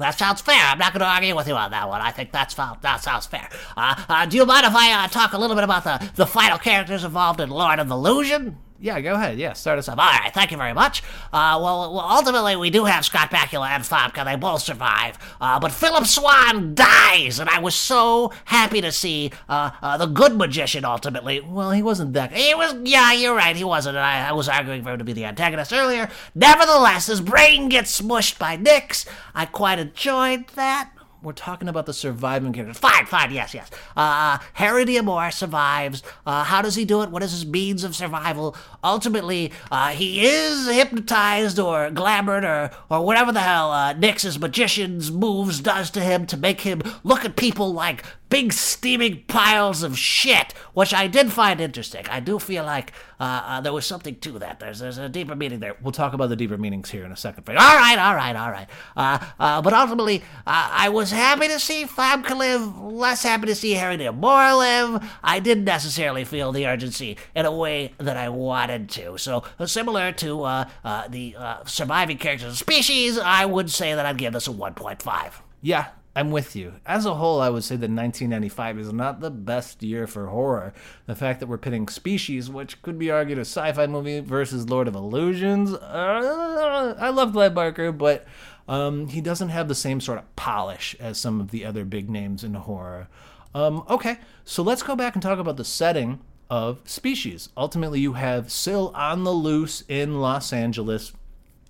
That 0.00 0.18
sounds 0.18 0.40
fair. 0.40 0.56
I'm 0.56 0.78
not 0.78 0.92
going 0.92 1.00
to 1.00 1.06
argue 1.06 1.36
with 1.36 1.48
you 1.48 1.54
on 1.54 1.70
that 1.70 1.88
one. 1.88 2.00
I 2.00 2.10
think 2.10 2.32
that's 2.32 2.54
that 2.54 3.00
sounds 3.02 3.26
fair. 3.26 3.48
Uh, 3.76 4.04
uh, 4.08 4.26
do 4.26 4.36
you 4.36 4.44
mind 4.46 4.66
if 4.66 4.74
I 4.74 5.04
uh, 5.04 5.08
talk 5.08 5.32
a 5.32 5.38
little 5.38 5.54
bit 5.56 5.64
about 5.64 5.84
the, 5.84 6.10
the 6.16 6.26
final 6.26 6.58
characters 6.58 7.04
involved 7.04 7.40
in 7.40 7.50
Lord 7.50 7.78
of 7.78 7.90
Illusion? 7.90 8.58
Yeah, 8.82 8.98
go 9.02 9.12
ahead. 9.12 9.38
Yeah, 9.38 9.52
start 9.52 9.78
us 9.78 9.90
off. 9.90 9.98
All 9.98 10.06
right, 10.06 10.32
thank 10.32 10.50
you 10.50 10.56
very 10.56 10.72
much. 10.72 11.02
Uh, 11.34 11.60
well, 11.62 11.92
well, 11.92 12.00
ultimately, 12.00 12.56
we 12.56 12.70
do 12.70 12.86
have 12.86 13.04
Scott 13.04 13.30
Bakula 13.30 13.68
and 13.68 13.84
Famke. 13.84 14.24
They 14.24 14.36
both 14.36 14.62
survive. 14.62 15.18
Uh, 15.38 15.60
but 15.60 15.70
Philip 15.70 16.06
Swan 16.06 16.74
dies, 16.74 17.38
and 17.38 17.50
I 17.50 17.58
was 17.60 17.74
so 17.74 18.32
happy 18.46 18.80
to 18.80 18.90
see 18.90 19.32
uh, 19.50 19.72
uh, 19.82 19.98
the 19.98 20.06
good 20.06 20.34
magician 20.34 20.86
ultimately. 20.86 21.40
Well, 21.40 21.72
he 21.72 21.82
wasn't 21.82 22.14
that. 22.14 22.32
He 22.32 22.54
was, 22.54 22.74
yeah, 22.84 23.12
you're 23.12 23.36
right, 23.36 23.54
he 23.54 23.64
wasn't. 23.64 23.96
And 23.96 24.04
I, 24.04 24.30
I 24.30 24.32
was 24.32 24.48
arguing 24.48 24.82
for 24.82 24.92
him 24.92 24.98
to 24.98 25.04
be 25.04 25.12
the 25.12 25.26
antagonist 25.26 25.74
earlier. 25.74 26.08
Nevertheless, 26.34 27.06
his 27.06 27.20
brain 27.20 27.68
gets 27.68 28.00
smushed 28.00 28.38
by 28.38 28.56
Nix. 28.56 29.04
I 29.34 29.44
quite 29.44 29.78
enjoyed 29.78 30.48
that. 30.54 30.90
We're 31.22 31.32
talking 31.32 31.68
about 31.68 31.84
the 31.84 31.92
surviving 31.92 32.52
characters. 32.52 32.78
Fine, 32.78 33.04
fine, 33.04 33.30
yes, 33.30 33.52
yes. 33.52 33.70
Uh, 33.94 34.38
Harry 34.54 34.86
D'Amour 34.86 35.30
survives. 35.30 36.02
Uh, 36.24 36.44
how 36.44 36.62
does 36.62 36.76
he 36.76 36.86
do 36.86 37.02
it? 37.02 37.10
What 37.10 37.22
is 37.22 37.32
his 37.32 37.44
means 37.44 37.84
of 37.84 37.94
survival? 37.94 38.56
Ultimately, 38.82 39.52
uh, 39.70 39.90
he 39.90 40.24
is 40.24 40.66
hypnotized 40.66 41.58
or 41.58 41.90
glamored 41.90 42.44
or, 42.44 42.70
or 42.88 43.04
whatever 43.04 43.32
the 43.32 43.40
hell 43.40 43.70
uh, 43.70 43.92
Nix's 43.92 44.38
magician's 44.38 45.10
moves 45.10 45.60
does 45.60 45.90
to 45.90 46.00
him 46.00 46.24
to 46.26 46.38
make 46.38 46.62
him 46.62 46.80
look 47.04 47.24
at 47.26 47.36
people 47.36 47.70
like 47.72 48.02
big 48.30 48.52
steaming 48.52 49.24
piles 49.26 49.82
of 49.82 49.98
shit, 49.98 50.54
which 50.72 50.94
I 50.94 51.08
did 51.08 51.30
find 51.32 51.60
interesting. 51.60 52.06
I 52.08 52.20
do 52.20 52.38
feel 52.38 52.64
like 52.64 52.92
uh, 53.18 53.42
uh, 53.44 53.60
there 53.60 53.72
was 53.72 53.84
something 53.84 54.14
to 54.20 54.38
that. 54.38 54.60
There's, 54.60 54.78
there's 54.78 54.96
a 54.96 55.08
deeper 55.08 55.34
meaning 55.34 55.58
there. 55.58 55.76
We'll 55.82 55.92
talk 55.92 56.14
about 56.14 56.28
the 56.28 56.36
deeper 56.36 56.56
meanings 56.56 56.90
here 56.90 57.04
in 57.04 57.12
a 57.12 57.16
second. 57.16 57.46
All 57.48 57.54
right, 57.54 57.98
all 57.98 58.14
right, 58.14 58.36
all 58.36 58.50
right. 58.50 58.68
Uh, 58.96 59.18
uh, 59.38 59.60
but 59.60 59.72
ultimately, 59.72 60.22
uh, 60.46 60.70
I 60.72 60.88
was 60.88 61.10
happy 61.10 61.48
to 61.48 61.58
see 61.58 61.84
Famke 61.84 62.34
live, 62.34 62.78
less 62.78 63.24
happy 63.24 63.46
to 63.46 63.54
see 63.54 63.72
Harry 63.72 63.96
D'Amour 63.96 64.54
live. 64.54 65.18
I 65.22 65.40
didn't 65.40 65.64
necessarily 65.64 66.24
feel 66.24 66.52
the 66.52 66.66
urgency 66.66 67.18
in 67.34 67.44
a 67.44 67.54
way 67.54 67.94
that 67.98 68.16
I 68.16 68.28
wanted 68.28 68.88
to. 68.90 69.18
So, 69.18 69.42
uh, 69.58 69.66
similar 69.66 70.12
to 70.12 70.44
uh, 70.44 70.68
uh, 70.84 71.08
the 71.08 71.34
uh, 71.36 71.64
surviving 71.64 72.16
characters 72.16 72.52
of 72.52 72.58
species, 72.58 73.18
I 73.18 73.44
would 73.44 73.70
say 73.70 73.94
that 73.94 74.06
I'd 74.06 74.18
give 74.18 74.32
this 74.32 74.46
a 74.46 74.52
1.5. 74.52 75.32
Yeah, 75.62 75.88
I'm 76.14 76.32
with 76.32 76.56
you. 76.56 76.74
As 76.84 77.06
a 77.06 77.14
whole, 77.14 77.40
I 77.40 77.50
would 77.50 77.62
say 77.62 77.76
that 77.76 77.90
1995 77.90 78.78
is 78.78 78.92
not 78.92 79.20
the 79.20 79.30
best 79.30 79.82
year 79.82 80.08
for 80.08 80.26
horror. 80.26 80.72
The 81.06 81.14
fact 81.14 81.38
that 81.38 81.46
we're 81.46 81.56
pitting 81.56 81.86
Species, 81.86 82.50
which 82.50 82.82
could 82.82 82.98
be 82.98 83.10
argued 83.10 83.38
a 83.38 83.42
sci-fi 83.42 83.86
movie, 83.86 84.18
versus 84.18 84.68
Lord 84.68 84.88
of 84.88 84.96
Illusions. 84.96 85.72
Uh, 85.72 86.96
I 86.98 87.10
love 87.10 87.32
Clive 87.32 87.54
Barker, 87.54 87.92
but 87.92 88.26
um, 88.66 89.06
he 89.06 89.20
doesn't 89.20 89.50
have 89.50 89.68
the 89.68 89.74
same 89.74 90.00
sort 90.00 90.18
of 90.18 90.36
polish 90.36 90.96
as 90.98 91.16
some 91.16 91.40
of 91.40 91.52
the 91.52 91.64
other 91.64 91.84
big 91.84 92.10
names 92.10 92.42
in 92.42 92.54
horror. 92.54 93.08
Um, 93.54 93.84
okay, 93.88 94.18
so 94.44 94.62
let's 94.64 94.82
go 94.82 94.96
back 94.96 95.14
and 95.14 95.22
talk 95.22 95.38
about 95.38 95.56
the 95.56 95.64
setting 95.64 96.20
of 96.50 96.80
Species. 96.84 97.50
Ultimately, 97.56 98.00
you 98.00 98.14
have 98.14 98.50
Sil 98.50 98.90
on 98.96 99.22
the 99.22 99.32
loose 99.32 99.84
in 99.88 100.20
Los 100.20 100.52
Angeles 100.52 101.12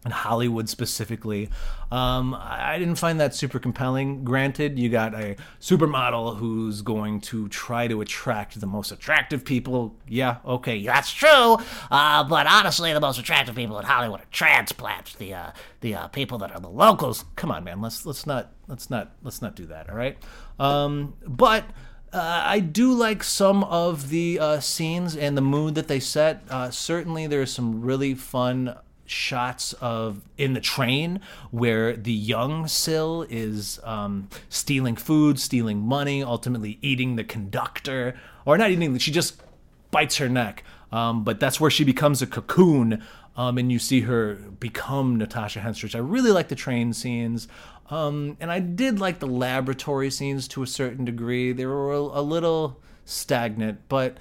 and 0.05 0.13
Hollywood 0.13 0.69
specifically. 0.69 1.51
Um, 1.93 2.35
I 2.39 2.79
didn't 2.79 2.95
find 2.95 3.21
that 3.21 3.35
super 3.35 3.59
compelling. 3.59 4.25
Granted, 4.25 4.79
you 4.79 4.89
got 4.89 5.15
a 5.15 5.37
supermodel 5.61 6.39
who's 6.39 6.83
going 6.83 7.21
to 7.23 7.49
try 7.49 7.87
to 7.89 8.01
attract 8.01 8.61
the 8.61 8.67
most 8.67 8.93
attractive 8.93 9.45
people. 9.45 9.95
Yeah, 10.09 10.39
okay, 10.45 10.85
That's 10.85 11.13
true, 11.13 11.59
uh, 11.91 12.25
but 12.25 12.47
honestly, 12.47 12.93
the 12.93 13.01
most 13.01 13.19
attractive 13.19 13.55
people 13.55 13.79
in 13.79 13.85
Hollywood 13.85 14.21
are 14.21 14.27
transplants. 14.31 15.15
The 15.15 15.35
uh, 15.35 15.51
the 15.81 15.95
uh, 15.95 16.09
people 16.09 16.39
that 16.39 16.53
are 16.53 16.61
the 16.61 16.71
locals. 16.71 17.25
come 17.37 17.51
on, 17.51 17.65
man. 17.65 17.81
Let's 17.81 18.07
let's 18.07 18.27
not 18.27 18.53
let's 18.69 18.89
not 18.89 19.13
let's 19.23 19.43
not 19.43 19.57
do 19.57 19.67
that. 19.67 19.91
All 19.91 19.97
right. 19.97 20.17
Um, 20.59 21.15
but 21.27 21.65
uh, 22.13 22.43
I 22.45 22.61
do 22.61 22.93
like 22.93 23.23
some 23.23 23.65
of 23.65 24.09
the 24.09 24.39
uh, 24.41 24.61
scenes 24.61 25.17
and 25.17 25.37
the 25.37 25.43
mood 25.43 25.75
that 25.77 25.89
they 25.89 26.01
set. 26.01 26.43
Uh, 26.49 26.71
certainly, 26.71 27.27
there's 27.27 27.53
some 27.53 27.83
really 27.83 28.15
fun 28.15 28.77
shots 29.11 29.73
of 29.75 30.23
in 30.39 30.55
the 30.55 30.61
train 30.61 31.21
where 31.51 31.97
the 31.97 32.13
young 32.13 32.69
Sil 32.69 33.27
is 33.29 33.81
um, 33.85 34.29
stealing 34.49 34.97
food, 34.97 35.39
stealing 35.39 35.81
money, 35.81 36.23
ultimately 36.23 36.79
eating 36.83 37.17
the 37.17 37.25
conductor, 37.25 38.15
or 38.45 38.57
not 38.57 38.71
eating. 38.71 38.97
She 38.99 39.11
just 39.11 39.43
bites 39.91 40.17
her 40.17 40.29
neck. 40.29 40.65
Um, 40.93 41.23
but 41.23 41.39
that's 41.39 41.61
where 41.61 41.71
she 41.71 41.85
becomes 41.85 42.21
a 42.21 42.27
cocoon, 42.27 43.03
um, 43.37 43.59
and 43.59 43.71
you 43.71 43.79
see 43.79 44.01
her 44.01 44.35
become 44.35 45.17
Natasha 45.17 45.61
Henstridge. 45.61 45.95
I 45.95 45.99
really 45.99 46.33
like 46.33 46.49
the 46.49 46.57
train 46.57 46.93
scenes, 46.93 47.47
um, 47.91 48.37
and 48.41 48.51
I 48.51 48.59
did 48.59 48.99
like 48.99 49.21
the 49.21 49.29
laboratory 49.29 50.11
scenes 50.11 50.49
to 50.49 50.65
a 50.65 50.67
certain 50.67 51.05
degree. 51.05 51.53
They 51.53 51.65
were 51.65 51.93
a 51.93 52.23
little 52.23 52.81
stagnant, 53.05 53.79
but 53.89 54.19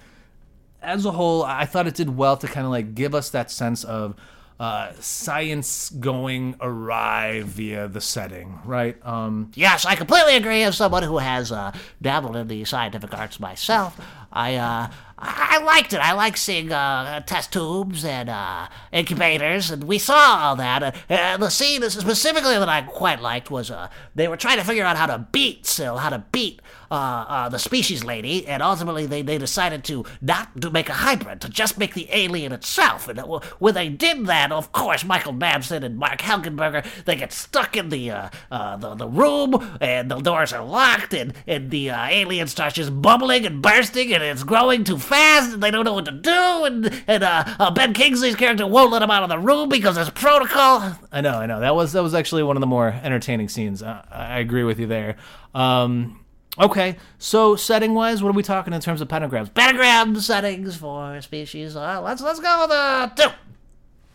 as 0.81 1.05
a 1.05 1.11
whole, 1.11 1.43
I 1.43 1.65
thought 1.65 1.87
it 1.87 1.95
did 1.95 2.15
well 2.15 2.37
to 2.37 2.47
kind 2.47 2.65
of 2.65 2.71
like 2.71 2.93
give 2.93 3.15
us 3.15 3.31
that 3.31 3.49
sense 3.49 3.83
of 3.83 4.15
uh, 4.59 4.91
science 4.99 5.89
going 5.89 6.55
awry 6.59 7.41
via 7.43 7.87
the 7.87 8.01
setting, 8.01 8.59
right? 8.65 8.97
Um, 9.05 9.51
Yes, 9.55 9.85
I 9.85 9.95
completely 9.95 10.35
agree. 10.35 10.63
As 10.63 10.77
someone 10.77 11.03
who 11.03 11.17
has 11.19 11.51
uh, 11.51 11.71
dabbled 12.01 12.35
in 12.35 12.47
the 12.47 12.65
scientific 12.65 13.13
arts 13.17 13.39
myself, 13.39 13.99
I 14.31 14.55
uh, 14.55 14.87
I 15.21 15.57
liked 15.59 15.91
it. 15.91 15.97
I 15.97 16.13
like 16.13 16.37
seeing 16.37 16.71
uh, 16.71 17.19
test 17.21 17.51
tubes 17.51 18.05
and 18.05 18.29
uh, 18.29 18.67
incubators, 18.91 19.69
and 19.69 19.83
we 19.83 19.97
saw 19.97 20.15
all 20.15 20.55
that. 20.55 20.81
Uh, 20.81 20.91
uh, 21.13 21.37
the 21.37 21.49
scene 21.49 21.81
specifically 21.89 22.57
that 22.57 22.69
I 22.69 22.83
quite 22.83 23.21
liked 23.21 23.51
was 23.51 23.69
uh, 23.69 23.89
they 24.15 24.29
were 24.29 24.37
trying 24.37 24.59
to 24.59 24.63
figure 24.63 24.85
out 24.85 24.95
how 24.95 25.07
to 25.07 25.27
beat 25.31 25.65
Sil, 25.67 25.99
how 25.99 26.09
to 26.09 26.23
beat 26.31 26.61
uh, 26.89 27.25
uh, 27.27 27.49
the 27.49 27.59
species 27.59 28.05
lady, 28.05 28.47
and 28.47 28.63
ultimately 28.63 29.05
they, 29.05 29.21
they 29.21 29.37
decided 29.37 29.83
to 29.85 30.05
not 30.21 30.61
to 30.61 30.69
make 30.71 30.87
a 30.87 30.93
hybrid, 30.93 31.41
to 31.41 31.49
just 31.49 31.77
make 31.77 31.95
the 31.95 32.07
alien 32.11 32.53
itself. 32.53 33.09
And 33.09 33.19
when 33.59 33.73
they 33.73 33.89
did 33.89 34.25
that, 34.27 34.53
of 34.53 34.71
course, 34.71 35.03
Michael 35.03 35.33
Madsen 35.33 35.83
and 35.83 35.97
Marg 35.97 36.19
Helgenberger 36.19 36.85
they 37.03 37.17
get 37.17 37.33
stuck 37.33 37.75
in 37.75 37.89
the 37.89 38.31
the, 38.49 38.95
the 38.95 39.07
room, 39.07 39.77
and 39.81 40.09
the 40.09 40.19
doors 40.21 40.53
are 40.53 40.63
locked, 40.63 41.13
and, 41.13 41.33
and 41.45 41.71
the 41.71 41.89
alien 41.89 42.47
starts 42.47 42.75
just 42.75 43.01
bubbling 43.01 43.45
and 43.45 43.61
bursting, 43.61 44.13
and 44.13 44.18
it's 44.21 44.43
growing 44.43 44.83
too 44.83 44.97
fast, 44.97 45.53
and 45.53 45.63
they 45.63 45.71
don't 45.71 45.85
know 45.85 45.93
what 45.93 46.05
to 46.05 46.11
do, 46.11 46.65
and 46.65 47.03
and 47.07 47.23
uh, 47.23 47.43
uh, 47.59 47.71
Ben 47.71 47.93
Kingsley's 47.93 48.35
character 48.35 48.65
won't 48.67 48.91
let 48.91 49.01
him 49.01 49.11
out 49.11 49.23
of 49.23 49.29
the 49.29 49.39
room 49.39 49.69
because 49.69 49.95
there's 49.95 50.09
protocol. 50.09 50.97
I 51.11 51.21
know, 51.21 51.37
I 51.37 51.45
know. 51.45 51.59
That 51.59 51.75
was 51.75 51.93
that 51.93 52.03
was 52.03 52.13
actually 52.13 52.43
one 52.43 52.55
of 52.55 52.61
the 52.61 52.67
more 52.67 52.87
entertaining 53.03 53.49
scenes. 53.49 53.83
I, 53.83 54.05
I 54.11 54.39
agree 54.39 54.63
with 54.63 54.79
you 54.79 54.87
there. 54.87 55.17
Um, 55.53 56.23
okay, 56.59 56.97
so 57.17 57.55
setting 57.55 57.93
wise, 57.93 58.21
what 58.21 58.29
are 58.29 58.33
we 58.33 58.43
talking 58.43 58.73
in 58.73 58.81
terms 58.81 59.01
of 59.01 59.07
pentagrams? 59.07 59.53
Pentagram 59.53 60.19
settings 60.19 60.75
for 60.75 61.21
species. 61.21 61.75
Uh, 61.75 62.01
let's 62.01 62.21
let's 62.21 62.39
go 62.39 62.61
with 62.61 62.71
a 62.71 63.11
two. 63.15 63.29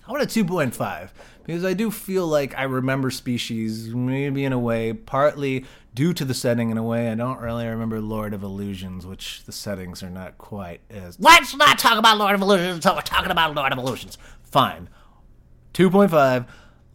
I 0.07 0.11
want 0.11 0.23
a 0.23 0.27
two 0.27 0.45
point 0.45 0.75
five 0.75 1.13
because 1.45 1.65
I 1.65 1.75
do 1.75 1.91
feel 1.91 2.27
like 2.27 2.57
I 2.57 2.65
remember 2.65 3.11
Species 3.11 3.95
maybe 3.95 4.45
in 4.45 4.53
a 4.53 4.59
way 4.59 4.93
partly 4.93 5.65
due 5.95 6.13
to 6.13 6.25
the 6.25 6.35
setting. 6.35 6.71
In 6.71 6.77
a 6.77 6.83
way, 6.83 7.11
I 7.11 7.15
don't 7.15 7.41
really 7.41 7.67
remember 7.67 8.01
Lord 8.01 8.35
of 8.35 8.43
Illusions, 8.43 9.07
which 9.07 9.45
the 9.45 9.53
settings 9.53 10.03
are 10.03 10.11
not 10.11 10.37
quite 10.39 10.81
as 10.91 11.19
Let's 11.21 11.55
not 11.57 11.79
talk 11.79 11.99
about 11.99 12.19
Lord 12.19 12.35
of 12.35 12.41
Illusions 12.41 12.77
until 12.77 12.95
we're 12.97 13.03
talking 13.03 13.31
about 13.31 13.55
Lord 13.55 13.73
of 13.73 13.79
Illusions. 13.79 14.19
fine. 14.43 14.89
Two 15.73 15.91
point 15.91 16.11
five. 16.11 16.45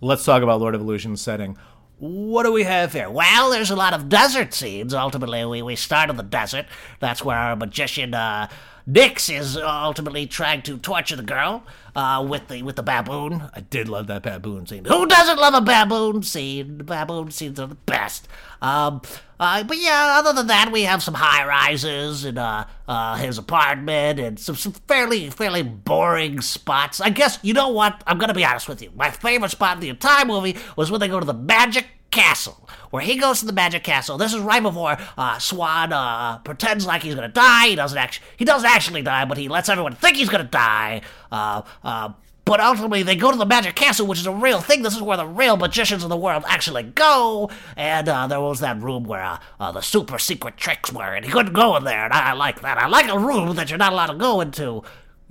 Let's 0.01 0.23
talk 0.23 0.43
about 0.43 0.59
Lord 0.59 0.75
of 0.75 0.81
Illusions 0.81 1.21
setting. 1.21 1.57
What 1.97 2.43
do 2.43 2.53
we 2.53 2.63
have 2.63 2.93
here? 2.93 3.09
Well, 3.09 3.51
there's 3.51 3.71
a 3.71 3.75
lot 3.75 3.93
of 3.93 4.07
desert 4.07 4.53
scenes. 4.53 4.93
Ultimately, 4.93 5.43
we, 5.43 5.61
we 5.61 5.75
start 5.75 6.09
in 6.09 6.15
the 6.15 6.23
desert. 6.23 6.65
That's 7.01 7.25
where 7.25 7.35
our 7.35 7.57
magician 7.57 8.13
uh, 8.13 8.47
Nix 8.91 9.29
is 9.29 9.55
ultimately 9.55 10.25
trying 10.25 10.63
to 10.63 10.79
torture 10.79 11.15
the 11.15 11.21
girl 11.21 11.63
uh, 11.95 12.25
with 12.27 12.47
the 12.47 12.63
with 12.63 12.75
the 12.75 12.81
baboon. 12.81 13.47
I 13.53 13.59
did 13.59 13.87
love 13.87 14.07
that 14.07 14.23
baboon 14.23 14.65
scene. 14.65 14.83
Who 14.85 15.05
doesn't 15.05 15.37
love 15.37 15.53
a 15.53 15.61
baboon 15.61 16.23
scene? 16.23 16.79
The 16.79 16.83
baboon 16.83 17.29
scenes 17.29 17.59
are 17.59 17.67
the 17.67 17.75
best. 17.75 18.27
Um, 18.63 19.01
uh, 19.39 19.63
but 19.63 19.77
yeah, 19.77 20.15
other 20.17 20.33
than 20.33 20.47
that, 20.47 20.71
we 20.71 20.83
have 20.83 21.03
some 21.03 21.13
high 21.13 21.45
rises 21.45 22.25
and 22.25 22.39
uh, 22.39 22.65
uh, 22.87 23.15
his 23.17 23.37
apartment 23.37 24.19
and 24.19 24.39
some, 24.39 24.55
some 24.55 24.71
fairly 24.71 25.29
fairly 25.29 25.61
boring 25.61 26.41
spots. 26.41 26.99
I 26.99 27.11
guess 27.11 27.37
you 27.43 27.53
know 27.53 27.69
what? 27.69 28.03
I'm 28.07 28.17
gonna 28.17 28.33
be 28.33 28.43
honest 28.43 28.67
with 28.67 28.81
you. 28.81 28.91
My 28.95 29.11
favorite 29.11 29.51
spot 29.51 29.77
in 29.77 29.81
the 29.81 29.89
entire 29.89 30.25
movie 30.25 30.57
was 30.75 30.89
when 30.89 30.99
they 30.99 31.07
go 31.07 31.19
to 31.19 31.25
the 31.27 31.33
magic 31.35 31.85
castle, 32.11 32.67
where 32.89 33.03
he 33.03 33.15
goes 33.15 33.39
to 33.39 33.45
the 33.45 33.53
magic 33.53 33.83
castle. 33.83 34.17
This 34.17 34.33
is 34.33 34.39
right 34.39 34.61
before 34.61 34.97
uh, 35.17 35.39
Swan 35.39 35.93
uh, 35.93 36.39
pretends 36.39 36.85
like 36.85 37.03
he's 37.03 37.15
gonna 37.15 37.27
die. 37.27 37.69
He 37.69 37.75
doesn't 37.75 37.97
actually 37.97 38.25
he 38.37 38.45
doesn't 38.45 38.69
actually 38.69 39.01
die, 39.01 39.25
but 39.25 39.37
he 39.37 39.47
lets 39.47 39.69
everyone 39.69 39.95
think 39.95 40.17
he's 40.17 40.29
gonna 40.29 40.43
die. 40.43 41.01
Uh, 41.31 41.61
uh, 41.83 42.13
but 42.49 42.59
ultimately, 42.59 43.03
they 43.03 43.15
go 43.15 43.29
to 43.29 43.37
the 43.37 43.45
magic 43.45 43.75
castle, 43.75 44.07
which 44.07 44.17
is 44.17 44.25
a 44.25 44.33
real 44.33 44.59
thing. 44.59 44.81
This 44.81 44.95
is 44.95 45.03
where 45.03 45.17
the 45.17 45.27
real 45.27 45.55
magicians 45.55 46.01
of 46.01 46.09
the 46.09 46.17
world 46.17 46.43
actually 46.47 46.81
go. 46.81 47.51
And 47.77 48.09
uh, 48.09 48.25
there 48.25 48.41
was 48.41 48.59
that 48.61 48.81
room 48.81 49.03
where 49.03 49.37
uh, 49.59 49.71
the 49.71 49.81
super 49.81 50.17
secret 50.17 50.57
tricks 50.57 50.91
were, 50.91 51.13
and 51.13 51.23
he 51.23 51.31
couldn't 51.31 51.53
go 51.53 51.75
in 51.77 51.83
there. 51.83 52.05
And 52.05 52.11
I 52.11 52.33
like 52.33 52.61
that. 52.61 52.79
I 52.79 52.87
like 52.87 53.07
a 53.07 53.19
room 53.19 53.55
that 53.55 53.69
you're 53.69 53.77
not 53.77 53.93
allowed 53.93 54.07
to 54.07 54.15
go 54.15 54.41
into. 54.41 54.81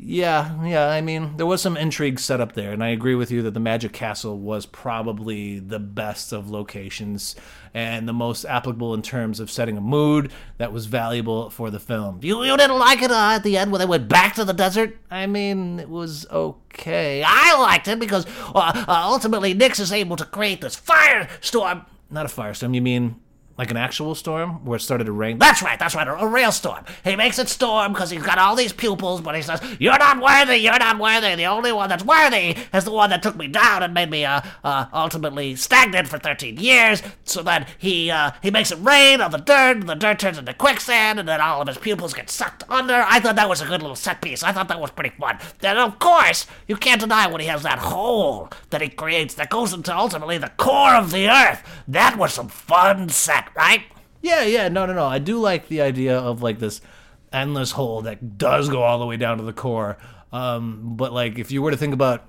Yeah, 0.00 0.64
yeah. 0.64 0.88
I 0.88 1.00
mean, 1.00 1.36
there 1.36 1.46
was 1.46 1.60
some 1.60 1.76
intrigue 1.76 2.20
set 2.20 2.40
up 2.40 2.52
there, 2.52 2.72
and 2.72 2.84
I 2.84 2.90
agree 2.90 3.16
with 3.16 3.32
you 3.32 3.42
that 3.42 3.52
the 3.52 3.60
Magic 3.60 3.92
Castle 3.92 4.38
was 4.38 4.64
probably 4.64 5.58
the 5.58 5.80
best 5.80 6.32
of 6.32 6.48
locations 6.48 7.34
and 7.74 8.08
the 8.08 8.12
most 8.12 8.44
applicable 8.44 8.94
in 8.94 9.02
terms 9.02 9.40
of 9.40 9.50
setting 9.50 9.76
a 9.76 9.80
mood 9.80 10.32
that 10.58 10.72
was 10.72 10.86
valuable 10.86 11.50
for 11.50 11.70
the 11.70 11.80
film. 11.80 12.20
You, 12.22 12.44
you 12.44 12.56
didn't 12.56 12.78
like 12.78 13.02
it 13.02 13.10
uh, 13.10 13.32
at 13.34 13.42
the 13.42 13.58
end 13.58 13.72
when 13.72 13.80
they 13.80 13.86
went 13.86 14.08
back 14.08 14.36
to 14.36 14.44
the 14.44 14.54
desert? 14.54 14.96
I 15.10 15.26
mean, 15.26 15.80
it 15.80 15.88
was 15.88 16.26
okay. 16.30 17.24
I 17.26 17.58
liked 17.58 17.88
it 17.88 17.98
because 17.98 18.24
uh, 18.54 18.84
uh, 18.86 19.02
ultimately 19.04 19.52
Nix 19.52 19.80
is 19.80 19.90
able 19.90 20.14
to 20.16 20.24
create 20.24 20.60
this 20.60 20.80
firestorm. 20.80 21.86
Not 22.08 22.24
a 22.24 22.28
firestorm. 22.28 22.72
You 22.72 22.82
mean 22.82 23.16
like 23.58 23.70
an 23.70 23.76
actual 23.76 24.14
storm 24.14 24.64
where 24.64 24.76
it 24.76 24.80
started 24.80 25.04
to 25.04 25.12
rain? 25.12 25.38
That's 25.38 25.62
right, 25.62 25.78
that's 25.78 25.94
right, 25.94 26.06
a, 26.06 26.14
a 26.14 26.26
real 26.26 26.52
storm. 26.52 26.84
He 27.04 27.16
makes 27.16 27.38
it 27.38 27.48
storm 27.48 27.92
because 27.92 28.10
he's 28.10 28.22
got 28.22 28.38
all 28.38 28.56
these 28.56 28.72
pupils, 28.72 29.20
but 29.20 29.34
he 29.34 29.42
says, 29.42 29.60
You're 29.78 29.98
not 29.98 30.20
worthy, 30.22 30.56
you're 30.56 30.78
not 30.78 30.98
worthy. 30.98 31.34
The 31.34 31.46
only 31.46 31.72
one 31.72 31.88
that's 31.88 32.04
worthy 32.04 32.56
is 32.72 32.84
the 32.84 32.92
one 32.92 33.10
that 33.10 33.22
took 33.22 33.36
me 33.36 33.48
down 33.48 33.82
and 33.82 33.92
made 33.92 34.10
me 34.10 34.24
uh, 34.24 34.40
uh, 34.64 34.86
ultimately 34.92 35.56
stagnant 35.56 36.08
for 36.08 36.18
13 36.18 36.56
years. 36.56 37.02
So 37.24 37.42
then 37.42 37.66
he 37.78 38.10
uh, 38.10 38.30
he 38.42 38.50
makes 38.50 38.70
it 38.70 38.78
rain 38.78 39.20
on 39.20 39.30
the 39.30 39.38
dirt, 39.38 39.78
and 39.78 39.88
the 39.88 39.94
dirt 39.94 40.18
turns 40.18 40.38
into 40.38 40.54
quicksand, 40.54 41.18
and 41.18 41.28
then 41.28 41.40
all 41.40 41.60
of 41.60 41.68
his 41.68 41.78
pupils 41.78 42.14
get 42.14 42.30
sucked 42.30 42.62
under. 42.68 43.04
I 43.06 43.20
thought 43.20 43.36
that 43.36 43.48
was 43.48 43.60
a 43.60 43.66
good 43.66 43.82
little 43.82 43.96
set 43.96 44.22
piece. 44.22 44.42
I 44.42 44.52
thought 44.52 44.68
that 44.68 44.80
was 44.80 44.90
pretty 44.90 45.14
fun. 45.18 45.38
Then, 45.60 45.76
of 45.76 45.98
course, 45.98 46.46
you 46.66 46.76
can't 46.76 47.00
deny 47.00 47.26
when 47.26 47.40
he 47.40 47.46
has 47.48 47.62
that 47.62 47.78
hole 47.78 48.50
that 48.70 48.80
he 48.80 48.88
creates 48.88 49.34
that 49.34 49.50
goes 49.50 49.72
into 49.72 49.96
ultimately 49.96 50.38
the 50.38 50.52
core 50.56 50.94
of 50.94 51.10
the 51.10 51.28
earth. 51.28 51.62
That 51.88 52.16
was 52.18 52.32
some 52.34 52.48
fun 52.48 53.08
set, 53.08 53.47
right? 53.56 53.82
Yeah, 54.22 54.42
yeah, 54.42 54.68
no, 54.68 54.86
no, 54.86 54.92
no. 54.94 55.06
I 55.06 55.18
do 55.18 55.38
like 55.38 55.68
the 55.68 55.80
idea 55.80 56.18
of 56.18 56.42
like 56.42 56.58
this 56.58 56.80
endless 57.32 57.72
hole 57.72 58.02
that 58.02 58.38
does 58.38 58.68
go 58.68 58.82
all 58.82 58.98
the 58.98 59.06
way 59.06 59.16
down 59.16 59.38
to 59.38 59.44
the 59.44 59.52
core. 59.52 59.96
Um, 60.32 60.96
but 60.96 61.12
like, 61.12 61.38
if 61.38 61.50
you 61.50 61.62
were 61.62 61.70
to 61.70 61.76
think 61.76 61.94
about 61.94 62.24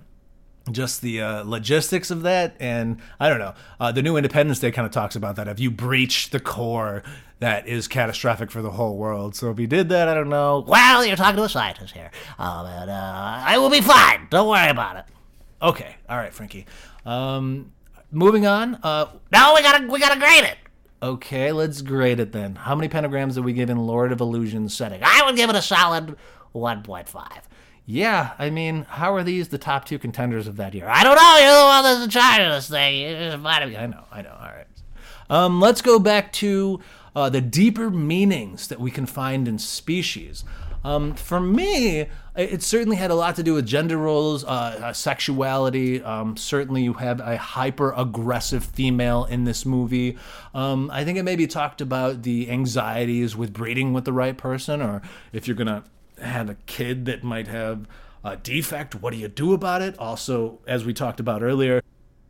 just 0.71 1.01
the 1.01 1.21
uh, 1.21 1.43
logistics 1.43 2.11
of 2.11 2.21
that, 2.23 2.55
and 2.59 2.99
I 3.19 3.27
don't 3.29 3.39
know, 3.39 3.53
uh, 3.79 3.91
the 3.91 4.01
new 4.03 4.17
Independence 4.17 4.59
Day 4.59 4.71
kind 4.71 4.85
of 4.85 4.91
talks 4.91 5.15
about 5.15 5.35
that. 5.37 5.47
If 5.47 5.59
you 5.59 5.71
breach 5.71 6.29
the 6.29 6.39
core, 6.39 7.01
that 7.39 7.67
is 7.67 7.87
catastrophic 7.87 8.51
for 8.51 8.61
the 8.61 8.71
whole 8.71 8.95
world. 8.97 9.35
So 9.35 9.49
if 9.49 9.59
you 9.59 9.65
did 9.67 9.89
that, 9.89 10.07
I 10.07 10.13
don't 10.13 10.29
know. 10.29 10.63
Well, 10.67 11.05
you're 11.05 11.15
talking 11.15 11.37
to 11.37 11.43
a 11.43 11.49
scientist 11.49 11.93
here. 11.93 12.11
Um, 12.37 12.65
and, 12.67 12.89
uh, 12.91 13.41
I 13.45 13.57
will 13.57 13.69
be 13.69 13.81
fine. 13.81 14.27
Don't 14.29 14.47
worry 14.47 14.69
about 14.69 14.97
it. 14.97 15.05
Okay, 15.61 15.95
all 16.07 16.17
right, 16.17 16.33
Frankie. 16.33 16.65
Um, 17.05 17.71
moving 18.11 18.45
on. 18.45 18.75
Uh, 18.83 19.07
No, 19.31 19.53
we 19.55 19.61
gotta 19.61 19.87
we 19.87 19.99
gotta 19.99 20.19
grade 20.19 20.43
it. 20.43 20.57
Okay, 21.01 21.51
let's 21.51 21.81
grade 21.81 22.19
it 22.19 22.31
then. 22.31 22.55
How 22.55 22.75
many 22.75 22.89
pentagrams 22.89 23.35
did 23.35 23.45
we 23.45 23.53
give 23.53 23.69
in 23.69 23.77
Lord 23.77 24.11
of 24.11 24.21
Illusions 24.21 24.73
setting? 24.73 25.01
I 25.03 25.23
would 25.25 25.35
give 25.35 25.49
it 25.49 25.55
a 25.55 25.61
solid 25.61 26.15
1.5. 26.53 27.27
Yeah, 27.85 28.33
I 28.37 28.51
mean, 28.51 28.85
how 28.87 29.15
are 29.15 29.23
these 29.23 29.47
the 29.47 29.57
top 29.57 29.85
two 29.85 29.97
contenders 29.97 30.45
of 30.45 30.57
that 30.57 30.75
year? 30.75 30.87
I 30.87 31.03
don't 31.03 31.15
know. 31.15 31.37
You're 31.39 31.59
the 31.59 31.65
one 31.65 31.83
that's 31.83 32.03
in 32.03 32.09
charge 32.11 32.41
of 32.41 32.51
this 32.51 32.69
thing. 32.69 33.01
You 33.01 33.15
just 33.15 33.35
invited 33.35 33.69
me. 33.69 33.77
I 33.77 33.87
know, 33.87 34.03
I 34.11 34.21
know. 34.21 34.37
All 34.39 34.47
right. 34.47 34.67
Um, 35.29 35.59
let's 35.59 35.81
go 35.81 35.97
back 35.97 36.31
to 36.33 36.79
uh, 37.15 37.29
the 37.29 37.41
deeper 37.41 37.89
meanings 37.89 38.67
that 38.67 38.79
we 38.79 38.91
can 38.91 39.05
find 39.05 39.47
in 39.47 39.57
species. 39.57 40.43
Um, 40.83 41.13
for 41.13 41.39
me, 41.39 42.07
it 42.35 42.63
certainly 42.63 42.95
had 42.95 43.11
a 43.11 43.15
lot 43.15 43.35
to 43.35 43.43
do 43.43 43.53
with 43.53 43.65
gender 43.65 43.97
roles, 43.97 44.43
uh, 44.43 44.47
uh, 44.47 44.93
sexuality. 44.93 46.01
Um, 46.01 46.37
certainly, 46.37 46.83
you 46.83 46.93
have 46.93 47.19
a 47.19 47.37
hyper 47.37 47.93
aggressive 47.95 48.63
female 48.63 49.25
in 49.25 49.43
this 49.43 49.65
movie. 49.65 50.17
Um, 50.53 50.89
I 50.91 51.03
think 51.03 51.17
it 51.17 51.23
maybe 51.23 51.47
talked 51.47 51.81
about 51.81 52.23
the 52.23 52.49
anxieties 52.49 53.35
with 53.35 53.51
breeding 53.51 53.93
with 53.93 54.05
the 54.05 54.13
right 54.13 54.37
person, 54.37 54.81
or 54.81 55.01
if 55.33 55.47
you're 55.47 55.57
gonna 55.57 55.83
have 56.21 56.49
a 56.49 56.55
kid 56.65 57.05
that 57.05 57.23
might 57.23 57.47
have 57.47 57.87
a 58.23 58.37
defect, 58.37 58.95
what 58.95 59.11
do 59.13 59.19
you 59.19 59.27
do 59.27 59.53
about 59.53 59.81
it? 59.81 59.97
Also, 59.97 60.59
as 60.67 60.85
we 60.85 60.93
talked 60.93 61.19
about 61.19 61.41
earlier, 61.41 61.81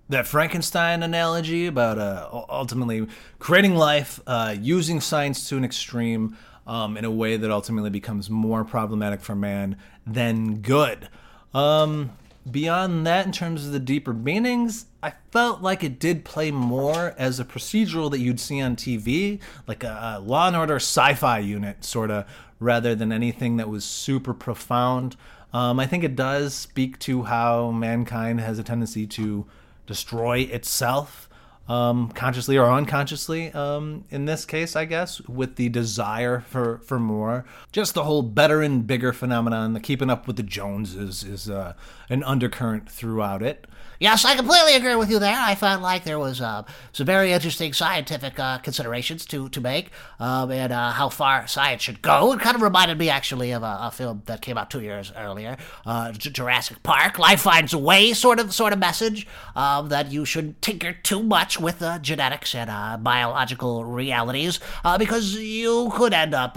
that 0.09 0.25
Frankenstein 0.25 1.03
analogy 1.03 1.67
about 1.67 1.99
uh, 1.99 2.27
ultimately 2.49 3.07
creating 3.37 3.75
life, 3.75 4.19
uh, 4.25 4.55
using 4.59 4.99
science 4.99 5.47
to 5.49 5.57
an 5.57 5.63
extreme 5.63 6.35
um, 6.69 6.97
in 6.97 7.03
a 7.03 7.09
way 7.09 7.35
that 7.35 7.49
ultimately 7.49 7.89
becomes 7.89 8.29
more 8.29 8.63
problematic 8.63 9.21
for 9.21 9.33
man 9.33 9.75
than 10.05 10.61
good. 10.61 11.09
Um, 11.51 12.11
beyond 12.49 13.07
that, 13.07 13.25
in 13.25 13.31
terms 13.31 13.65
of 13.65 13.71
the 13.71 13.79
deeper 13.79 14.13
meanings, 14.13 14.85
I 15.01 15.13
felt 15.31 15.63
like 15.63 15.83
it 15.83 15.99
did 15.99 16.23
play 16.23 16.51
more 16.51 17.15
as 17.17 17.39
a 17.39 17.43
procedural 17.43 18.11
that 18.11 18.19
you'd 18.19 18.39
see 18.39 18.61
on 18.61 18.75
TV, 18.75 19.39
like 19.67 19.83
a, 19.83 20.17
a 20.17 20.19
Law 20.19 20.47
and 20.47 20.55
Order 20.55 20.75
sci-fi 20.75 21.39
unit, 21.39 21.83
sort 21.83 22.11
of, 22.11 22.25
rather 22.59 22.93
than 22.93 23.11
anything 23.11 23.57
that 23.57 23.67
was 23.67 23.83
super 23.83 24.35
profound. 24.35 25.15
Um, 25.51 25.79
I 25.79 25.87
think 25.87 26.03
it 26.03 26.15
does 26.15 26.53
speak 26.53 26.99
to 26.99 27.23
how 27.23 27.71
mankind 27.71 28.41
has 28.41 28.59
a 28.59 28.63
tendency 28.63 29.07
to 29.07 29.47
destroy 29.87 30.41
itself 30.41 31.28
um, 31.69 32.09
consciously 32.09 32.57
or 32.57 32.69
unconsciously. 32.69 33.53
Um, 33.53 34.03
in 34.09 34.25
this 34.25 34.43
case, 34.43 34.75
I 34.75 34.85
guess, 34.85 35.21
with 35.21 35.55
the 35.55 35.69
desire 35.69 36.41
for 36.41 36.79
for 36.79 36.99
more. 36.99 37.45
Just 37.71 37.93
the 37.93 38.03
whole 38.03 38.23
better 38.23 38.61
and 38.61 38.85
bigger 38.85 39.13
phenomenon, 39.13 39.73
the 39.73 39.79
keeping 39.79 40.09
up 40.09 40.27
with 40.27 40.35
the 40.35 40.43
Joneses, 40.43 41.23
is 41.23 41.49
uh, 41.49 41.73
an 42.09 42.23
undercurrent 42.23 42.89
throughout 42.89 43.41
it. 43.41 43.65
Yes, 43.99 44.23
I 44.23 44.37
completely 44.37 44.75
agree 44.75 44.95
with 44.95 45.11
you 45.11 45.19
there. 45.19 45.35
I 45.37 45.55
felt 45.55 45.81
like 45.81 46.05
there 46.05 46.17
was 46.17 46.39
uh, 46.39 46.63
some 46.93 47.05
very 47.05 47.33
interesting 47.33 47.73
scientific 47.73 48.39
uh, 48.39 48.59
considerations 48.59 49.25
to 49.25 49.49
to 49.49 49.59
make, 49.59 49.91
um, 50.21 50.51
and 50.51 50.71
uh, 50.71 50.91
how 50.91 51.09
far 51.09 51.47
science 51.47 51.81
should 51.81 52.01
go. 52.01 52.31
It 52.31 52.39
kind 52.39 52.55
of 52.55 52.61
reminded 52.61 52.97
me 52.97 53.09
actually 53.09 53.51
of 53.51 53.61
a, 53.61 53.77
a 53.81 53.91
film 53.91 54.23
that 54.25 54.41
came 54.41 54.57
out 54.57 54.69
two 54.69 54.79
years 54.79 55.11
earlier, 55.17 55.57
uh, 55.85 56.13
Jurassic 56.13 56.81
Park. 56.81 57.19
Life 57.19 57.41
finds 57.41 57.73
a 57.73 57.77
way, 57.77 58.13
sort 58.13 58.39
of 58.39 58.53
sort 58.53 58.71
of 58.71 58.79
message 58.79 59.27
um, 59.53 59.89
that 59.89 60.13
you 60.13 60.23
shouldn't 60.23 60.61
tinker 60.61 60.93
too 60.93 61.21
much 61.21 61.59
with 61.59 61.81
uh, 61.81 61.99
genetics 61.99 62.55
and 62.55 62.69
uh, 62.69 62.95
biological 62.95 63.83
realities 63.83 64.61
because 64.97 65.35
you 65.35 65.91
could 65.93 66.13
end 66.13 66.33
up 66.33 66.53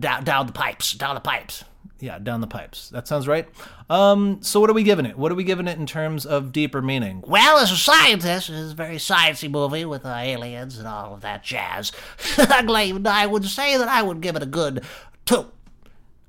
down, 0.00 0.24
down 0.24 0.46
the 0.46 0.52
pipes, 0.52 0.94
down 0.94 1.14
the 1.14 1.20
pipes 1.20 1.62
yeah, 2.00 2.18
down 2.18 2.40
the 2.40 2.46
pipes. 2.46 2.88
That 2.90 3.06
sounds 3.06 3.28
right. 3.28 3.48
Um, 3.88 4.38
so 4.42 4.60
what 4.60 4.70
are 4.70 4.74
we 4.74 4.82
giving 4.82 5.06
it? 5.06 5.16
What 5.16 5.30
are 5.30 5.34
we 5.34 5.44
giving 5.44 5.68
it 5.68 5.78
in 5.78 5.86
terms 5.86 6.26
of 6.26 6.52
deeper 6.52 6.82
meaning? 6.82 7.22
Well, 7.26 7.58
as 7.58 7.70
a 7.70 7.76
scientist, 7.76 8.50
it's 8.50 8.72
a 8.72 8.74
very 8.74 8.96
sciencey 8.96 9.50
movie 9.50 9.84
with 9.84 10.04
uh, 10.04 10.14
aliens 10.14 10.78
and 10.78 10.86
all 10.86 11.14
of 11.14 11.20
that 11.20 11.42
jazz. 11.42 11.92
I 12.38 13.26
would 13.30 13.44
say 13.44 13.76
that 13.76 13.88
I 13.88 14.02
would 14.02 14.20
give 14.20 14.36
it 14.36 14.42
a 14.42 14.46
good 14.46 14.84
two. 15.24 15.46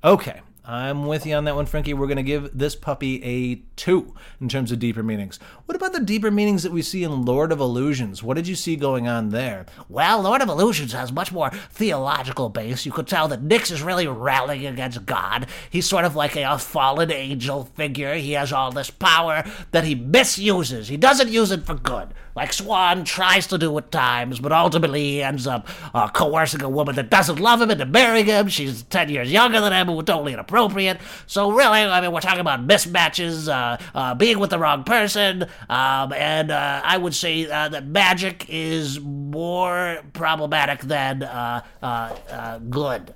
Okay. 0.03 0.41
I'm 0.63 1.07
with 1.07 1.25
you 1.25 1.33
on 1.33 1.45
that 1.45 1.55
one, 1.55 1.65
Frankie. 1.65 1.95
We're 1.95 2.05
going 2.05 2.17
to 2.17 2.23
give 2.23 2.55
this 2.55 2.75
puppy 2.75 3.23
a 3.23 3.55
two 3.75 4.13
in 4.39 4.47
terms 4.47 4.71
of 4.71 4.77
deeper 4.77 5.01
meanings. 5.01 5.39
What 5.65 5.75
about 5.75 5.91
the 5.91 5.99
deeper 5.99 6.29
meanings 6.29 6.61
that 6.61 6.71
we 6.71 6.83
see 6.83 7.03
in 7.03 7.25
Lord 7.25 7.51
of 7.51 7.59
Illusions? 7.59 8.21
What 8.21 8.35
did 8.35 8.47
you 8.47 8.53
see 8.53 8.75
going 8.75 9.07
on 9.07 9.29
there? 9.29 9.65
Well, 9.89 10.21
Lord 10.21 10.43
of 10.43 10.49
Illusions 10.49 10.93
has 10.93 11.11
much 11.11 11.31
more 11.31 11.49
theological 11.49 12.49
base. 12.49 12.85
You 12.85 12.91
could 12.91 13.07
tell 13.07 13.27
that 13.29 13.41
Nix 13.41 13.71
is 13.71 13.81
really 13.81 14.05
rallying 14.05 14.67
against 14.67 15.03
God. 15.07 15.47
He's 15.67 15.87
sort 15.87 16.05
of 16.05 16.15
like 16.15 16.35
a 16.35 16.59
fallen 16.59 17.11
angel 17.11 17.63
figure. 17.73 18.13
He 18.13 18.33
has 18.33 18.53
all 18.53 18.71
this 18.71 18.91
power 18.91 19.43
that 19.71 19.83
he 19.83 19.95
misuses. 19.95 20.89
He 20.89 20.97
doesn't 20.97 21.29
use 21.29 21.49
it 21.49 21.65
for 21.65 21.73
good 21.73 22.13
like 22.35 22.53
Swan 22.53 23.03
tries 23.03 23.47
to 23.47 23.57
do 23.57 23.77
at 23.77 23.91
times, 23.91 24.39
but 24.39 24.51
ultimately 24.51 25.01
he 25.01 25.23
ends 25.23 25.47
up 25.47 25.67
uh, 25.93 26.07
coercing 26.09 26.61
a 26.61 26.69
woman 26.69 26.95
that 26.95 27.09
doesn't 27.09 27.39
love 27.39 27.61
him 27.61 27.71
into 27.71 27.85
marrying 27.85 28.27
him. 28.27 28.47
She's 28.47 28.83
10 28.83 29.09
years 29.09 29.31
younger 29.31 29.59
than 29.59 29.73
him, 29.73 29.89
and 29.89 30.07
totally 30.07 30.33
inappropriate. 30.51 30.99
So, 31.27 31.51
really, 31.51 31.79
I 31.81 32.01
mean, 32.01 32.11
we're 32.11 32.19
talking 32.21 32.41
about 32.41 32.65
mismatches, 32.65 33.47
uh, 33.47 33.77
uh, 33.95 34.15
being 34.15 34.39
with 34.39 34.49
the 34.49 34.59
wrong 34.59 34.83
person, 34.83 35.43
um, 35.69 36.13
and 36.13 36.51
uh, 36.51 36.81
I 36.83 36.97
would 36.97 37.15
say 37.15 37.49
uh, 37.49 37.69
that 37.69 37.85
magic 37.85 38.45
is 38.49 38.99
more 38.99 40.01
problematic 40.13 40.81
than 40.81 41.23
uh, 41.23 42.59
good. 42.69 43.13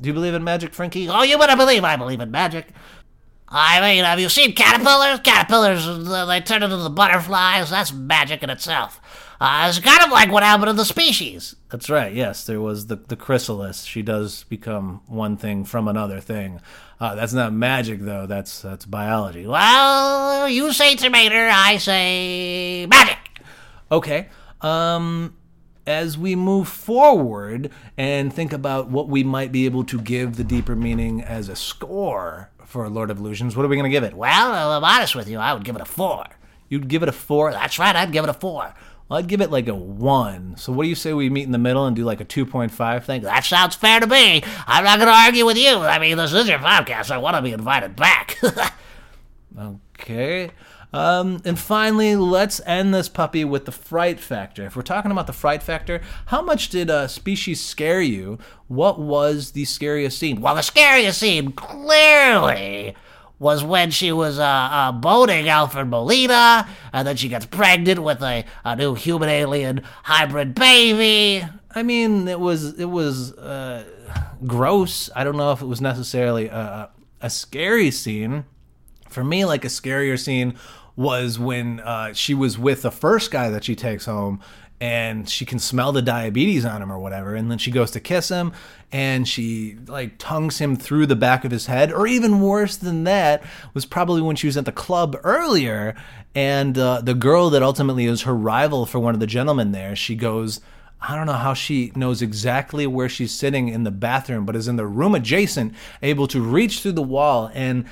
Do 0.00 0.06
you 0.06 0.14
believe 0.14 0.34
in 0.34 0.44
magic, 0.44 0.74
Frankie? 0.74 1.08
Oh, 1.08 1.22
you 1.22 1.38
better 1.38 1.56
believe 1.56 1.82
I 1.82 1.96
believe 1.96 2.20
in 2.20 2.30
magic. 2.30 2.68
I 3.50 3.80
mean, 3.80 4.04
have 4.04 4.20
you 4.20 4.28
seen 4.28 4.52
caterpillars? 4.52 5.20
Caterpillars, 5.20 6.28
they 6.28 6.40
turn 6.42 6.62
into 6.62 6.76
the 6.76 6.90
butterflies. 6.90 7.70
That's 7.70 7.92
magic 7.92 8.42
in 8.42 8.50
itself. 8.50 9.00
Uh, 9.40 9.66
it's 9.68 9.78
kind 9.78 10.02
of 10.02 10.10
like 10.10 10.32
what 10.32 10.42
happened 10.42 10.66
to 10.66 10.72
the 10.72 10.84
species. 10.84 11.54
That's 11.70 11.88
right. 11.88 12.12
Yes, 12.12 12.44
there 12.44 12.60
was 12.60 12.86
the 12.86 12.96
the 12.96 13.16
chrysalis. 13.16 13.84
She 13.84 14.02
does 14.02 14.44
become 14.44 15.00
one 15.06 15.36
thing 15.36 15.64
from 15.64 15.86
another 15.86 16.20
thing. 16.20 16.60
Uh, 17.00 17.14
that's 17.14 17.32
not 17.32 17.52
magic, 17.52 18.00
though. 18.00 18.26
That's 18.26 18.60
that's 18.60 18.84
biology. 18.84 19.46
Well, 19.46 20.48
you 20.48 20.72
say 20.72 20.96
tomato, 20.96 21.36
I 21.36 21.76
say 21.76 22.86
magic. 22.86 23.18
Okay. 23.92 24.28
Um, 24.60 25.36
as 25.86 26.18
we 26.18 26.34
move 26.36 26.68
forward 26.68 27.70
and 27.96 28.32
think 28.32 28.52
about 28.52 28.90
what 28.90 29.08
we 29.08 29.24
might 29.24 29.52
be 29.52 29.64
able 29.64 29.84
to 29.84 30.00
give 30.00 30.36
the 30.36 30.44
deeper 30.44 30.76
meaning 30.76 31.22
as 31.22 31.48
a 31.48 31.56
score 31.56 32.50
for 32.66 32.88
Lord 32.90 33.10
of 33.10 33.18
Illusions. 33.18 33.56
What 33.56 33.64
are 33.64 33.68
we 33.68 33.76
going 33.76 33.90
to 33.90 33.96
give 33.96 34.04
it? 34.04 34.12
Well, 34.12 34.72
I'm 34.72 34.84
honest 34.84 35.14
with 35.14 35.28
you. 35.28 35.38
I 35.38 35.54
would 35.54 35.64
give 35.64 35.76
it 35.76 35.80
a 35.80 35.86
four. 35.86 36.24
You'd 36.68 36.88
give 36.88 37.02
it 37.02 37.08
a 37.08 37.12
four? 37.12 37.52
That's 37.52 37.78
right. 37.78 37.96
I'd 37.96 38.12
give 38.12 38.24
it 38.24 38.30
a 38.30 38.34
four. 38.34 38.74
Well, 39.08 39.18
I'd 39.18 39.26
give 39.26 39.40
it 39.40 39.50
like 39.50 39.68
a 39.68 39.74
one. 39.74 40.56
So 40.56 40.72
what 40.72 40.82
do 40.82 40.88
you 40.88 40.94
say 40.94 41.12
we 41.12 41.30
meet 41.30 41.44
in 41.44 41.52
the 41.52 41.58
middle 41.58 41.86
and 41.86 41.96
do 41.96 42.04
like 42.04 42.20
a 42.20 42.24
2.5 42.24 43.04
thing? 43.04 43.22
That 43.22 43.44
sounds 43.44 43.74
fair 43.74 44.00
to 44.00 44.06
me. 44.06 44.42
I'm 44.66 44.84
not 44.84 44.98
going 44.98 45.08
to 45.08 45.14
argue 45.14 45.46
with 45.46 45.56
you. 45.56 45.78
I 45.78 45.98
mean, 45.98 46.18
this 46.18 46.32
is 46.32 46.48
your 46.48 46.58
podcast. 46.58 47.10
I 47.10 47.18
want 47.18 47.36
to 47.36 47.42
be 47.42 47.52
invited 47.52 47.96
back. 47.96 48.38
okay. 49.58 50.50
Um, 50.92 51.42
and 51.44 51.58
finally, 51.58 52.16
let's 52.16 52.60
end 52.64 52.94
this 52.94 53.08
puppy 53.08 53.44
with 53.44 53.66
the 53.66 53.72
fright 53.72 54.20
factor. 54.20 54.66
If 54.66 54.76
we're 54.76 54.82
talking 54.82 55.10
about 55.10 55.26
the 55.26 55.32
fright 55.32 55.62
factor, 55.62 56.00
how 56.26 56.40
much 56.40 56.70
did 56.70 56.88
a 56.88 57.08
species 57.08 57.62
scare 57.62 58.00
you? 58.00 58.38
What 58.68 58.98
was 58.98 59.52
the 59.52 59.64
scariest 59.64 60.18
scene? 60.18 60.40
Well, 60.40 60.54
the 60.54 60.62
scariest 60.62 61.18
scene 61.18 61.52
clearly 61.52 62.94
was 63.38 63.62
when 63.62 63.90
she 63.90 64.12
was 64.12 64.38
uh, 64.38 64.42
uh, 64.42 64.92
boating 64.92 65.48
Alfred 65.48 65.88
Molina, 65.88 66.68
and 66.92 67.06
then 67.06 67.16
she 67.16 67.28
gets 67.28 67.46
pregnant 67.46 68.02
with 68.02 68.22
a, 68.22 68.44
a 68.64 68.76
new 68.76 68.94
human 68.94 69.28
alien 69.28 69.82
hybrid 70.04 70.54
baby. 70.54 71.46
I 71.74 71.82
mean, 71.82 72.26
it 72.26 72.40
was 72.40 72.78
it 72.78 72.86
was 72.86 73.32
uh, 73.34 73.84
gross. 74.46 75.10
I 75.14 75.24
don't 75.24 75.36
know 75.36 75.52
if 75.52 75.62
it 75.62 75.66
was 75.66 75.80
necessarily 75.80 76.48
a, 76.48 76.90
a 77.20 77.30
scary 77.30 77.90
scene. 77.90 78.44
For 79.08 79.24
me, 79.24 79.44
like 79.44 79.64
a 79.64 79.68
scarier 79.68 80.18
scene 80.18 80.54
was 80.96 81.38
when 81.38 81.80
uh, 81.80 82.12
she 82.12 82.34
was 82.34 82.58
with 82.58 82.82
the 82.82 82.90
first 82.90 83.30
guy 83.30 83.48
that 83.50 83.64
she 83.64 83.76
takes 83.76 84.06
home 84.06 84.40
and 84.80 85.28
she 85.28 85.44
can 85.44 85.58
smell 85.58 85.90
the 85.92 86.02
diabetes 86.02 86.64
on 86.64 86.80
him 86.80 86.92
or 86.92 86.98
whatever 86.98 87.34
and 87.34 87.50
then 87.50 87.58
she 87.58 87.70
goes 87.70 87.90
to 87.90 88.00
kiss 88.00 88.28
him 88.28 88.52
and 88.92 89.26
she 89.26 89.76
like 89.86 90.16
tongues 90.18 90.58
him 90.58 90.76
through 90.76 91.06
the 91.06 91.16
back 91.16 91.44
of 91.44 91.50
his 91.50 91.66
head 91.66 91.92
or 91.92 92.06
even 92.06 92.40
worse 92.40 92.76
than 92.76 93.04
that 93.04 93.42
was 93.74 93.84
probably 93.84 94.22
when 94.22 94.36
she 94.36 94.46
was 94.46 94.56
at 94.56 94.64
the 94.64 94.72
club 94.72 95.16
earlier 95.24 95.96
and 96.34 96.78
uh, 96.78 97.00
the 97.00 97.14
girl 97.14 97.50
that 97.50 97.62
ultimately 97.62 98.04
is 98.04 98.22
her 98.22 98.34
rival 98.34 98.86
for 98.86 99.00
one 99.00 99.14
of 99.14 99.20
the 99.20 99.26
gentlemen 99.26 99.72
there 99.72 99.96
she 99.96 100.14
goes 100.14 100.60
I 101.00 101.14
don't 101.14 101.26
know 101.26 101.32
how 101.34 101.54
she 101.54 101.92
knows 101.94 102.22
exactly 102.22 102.86
where 102.86 103.08
she's 103.08 103.32
sitting 103.32 103.68
in 103.68 103.84
the 103.84 103.90
bathroom, 103.92 104.44
but 104.44 104.56
is 104.56 104.66
in 104.66 104.74
the 104.74 104.84
room 104.84 105.14
adjacent, 105.14 105.74
able 106.02 106.26
to 106.26 106.40
reach 106.40 106.80
through 106.80 106.92
the 106.92 107.02
wall 107.02 107.50
and 107.54 107.84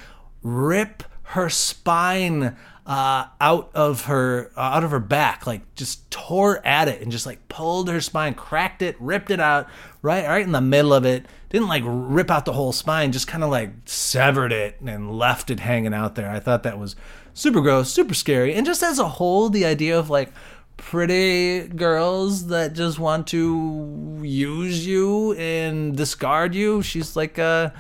rip 0.43 1.05
her 1.23 1.49
spine 1.49 2.57
uh, 2.87 3.27
out 3.41 3.71
of 3.75 4.05
her 4.05 4.53
uh, 4.57 4.61
out 4.61 4.85
of 4.85 4.93
her 4.93 5.01
back, 5.01 5.47
like 5.47 5.75
just 5.75 6.09
tore 6.11 6.65
at 6.65 6.87
it 6.87 7.03
and 7.03 7.11
just 7.11 7.27
like 7.27 7.49
pulled 7.49 7.89
her 7.89 8.01
spine, 8.01 8.35
cracked 8.35 8.81
it, 8.81 8.97
ripped 9.01 9.31
it 9.31 9.41
out 9.41 9.69
right 10.03 10.27
right 10.27 10.45
in 10.45 10.53
the 10.53 10.61
middle 10.61 10.95
of 10.95 11.05
it. 11.05 11.27
Didn't 11.49 11.69
like 11.69 11.83
rip 11.85 12.31
out 12.31 12.45
the 12.45 12.53
whole 12.53 12.73
spine, 12.73 13.11
just 13.11 13.27
kind 13.27 13.43
of 13.43 13.51
like 13.51 13.71
severed 13.87 14.53
it 14.53 14.81
and 14.81 15.19
left 15.19 15.51
it 15.51 15.61
hanging 15.61 15.95
out 15.95 16.15
there. 16.15 16.31
I 16.31 16.39
thought 16.39 16.63
that 16.63 16.79
was 16.79 16.95
super 17.35 17.61
gross, 17.61 17.93
super 17.93 18.15
scary, 18.15 18.55
and 18.55 18.65
just 18.65 18.83
as 18.85 19.01
a 19.01 19.09
whole, 19.09 19.51
the 19.51 19.65
idea 19.65 19.99
of 19.99 20.09
like 20.09 20.33
pretty 20.77 21.67
girls 21.67 22.49
that 22.49 22.73
just 22.75 22.99
want 22.99 23.27
to 23.29 24.21
use 24.23 24.87
you 24.87 25.33
and 25.35 25.97
discard 25.97 26.55
you. 26.55 26.83
She's 26.83 27.17
like 27.17 27.39
a 27.39 27.73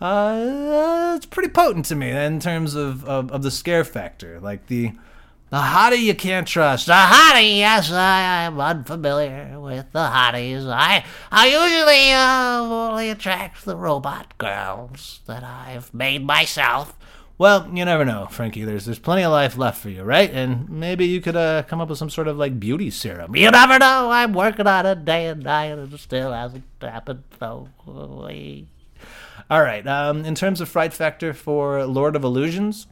uh, 0.00 1.14
it's 1.16 1.26
pretty 1.26 1.50
potent 1.50 1.84
to 1.86 1.94
me 1.94 2.10
in 2.10 2.40
terms 2.40 2.74
of, 2.74 3.04
of, 3.04 3.30
of, 3.30 3.42
the 3.42 3.50
scare 3.50 3.84
factor. 3.84 4.40
Like 4.40 4.66
the 4.66 4.92
The 5.50 5.58
hottie 5.58 6.00
you 6.02 6.14
can't 6.14 6.46
trust. 6.46 6.86
The 6.86 6.92
hottie, 6.92 7.58
yes, 7.58 7.90
I 7.90 8.44
am 8.44 8.60
unfamiliar 8.60 9.60
with 9.60 9.92
the 9.92 9.98
hotties. 9.98 10.66
I 10.70 11.04
I 11.30 11.46
usually 11.48 12.12
uh, 12.12 12.90
only 12.90 13.10
attract 13.10 13.64
the 13.64 13.76
robot 13.76 14.38
girls 14.38 15.20
that 15.26 15.44
I've 15.44 15.92
made 15.92 16.24
myself. 16.24 16.96
Well, 17.36 17.70
you 17.72 17.84
never 17.84 18.04
know, 18.04 18.26
Frankie. 18.30 18.64
There's 18.64 18.84
there's 18.84 18.98
plenty 18.98 19.22
of 19.22 19.32
life 19.32 19.56
left 19.58 19.80
for 19.80 19.88
you, 19.90 20.02
right? 20.02 20.30
And 20.30 20.68
maybe 20.68 21.06
you 21.06 21.20
could 21.20 21.36
uh, 21.36 21.62
come 21.64 21.80
up 21.80 21.88
with 21.88 21.98
some 21.98 22.10
sort 22.10 22.28
of 22.28 22.36
like 22.36 22.60
beauty 22.60 22.90
serum. 22.90 23.34
You 23.34 23.50
never 23.50 23.78
know. 23.78 24.10
I'm 24.10 24.32
working 24.32 24.66
on 24.66 24.86
it 24.86 25.04
day 25.04 25.26
and 25.26 25.42
night, 25.42 25.72
and 25.72 25.92
it 25.92 25.98
still 25.98 26.32
hasn't 26.32 26.64
happened. 26.80 27.24
So, 27.38 27.68
All 29.48 29.62
right. 29.62 29.86
Um, 29.86 30.24
in 30.24 30.34
terms 30.34 30.60
of 30.60 30.68
fright 30.68 30.92
factor 30.92 31.32
for 31.32 31.84
Lord 31.86 32.16
of 32.16 32.24
Illusions, 32.24 32.86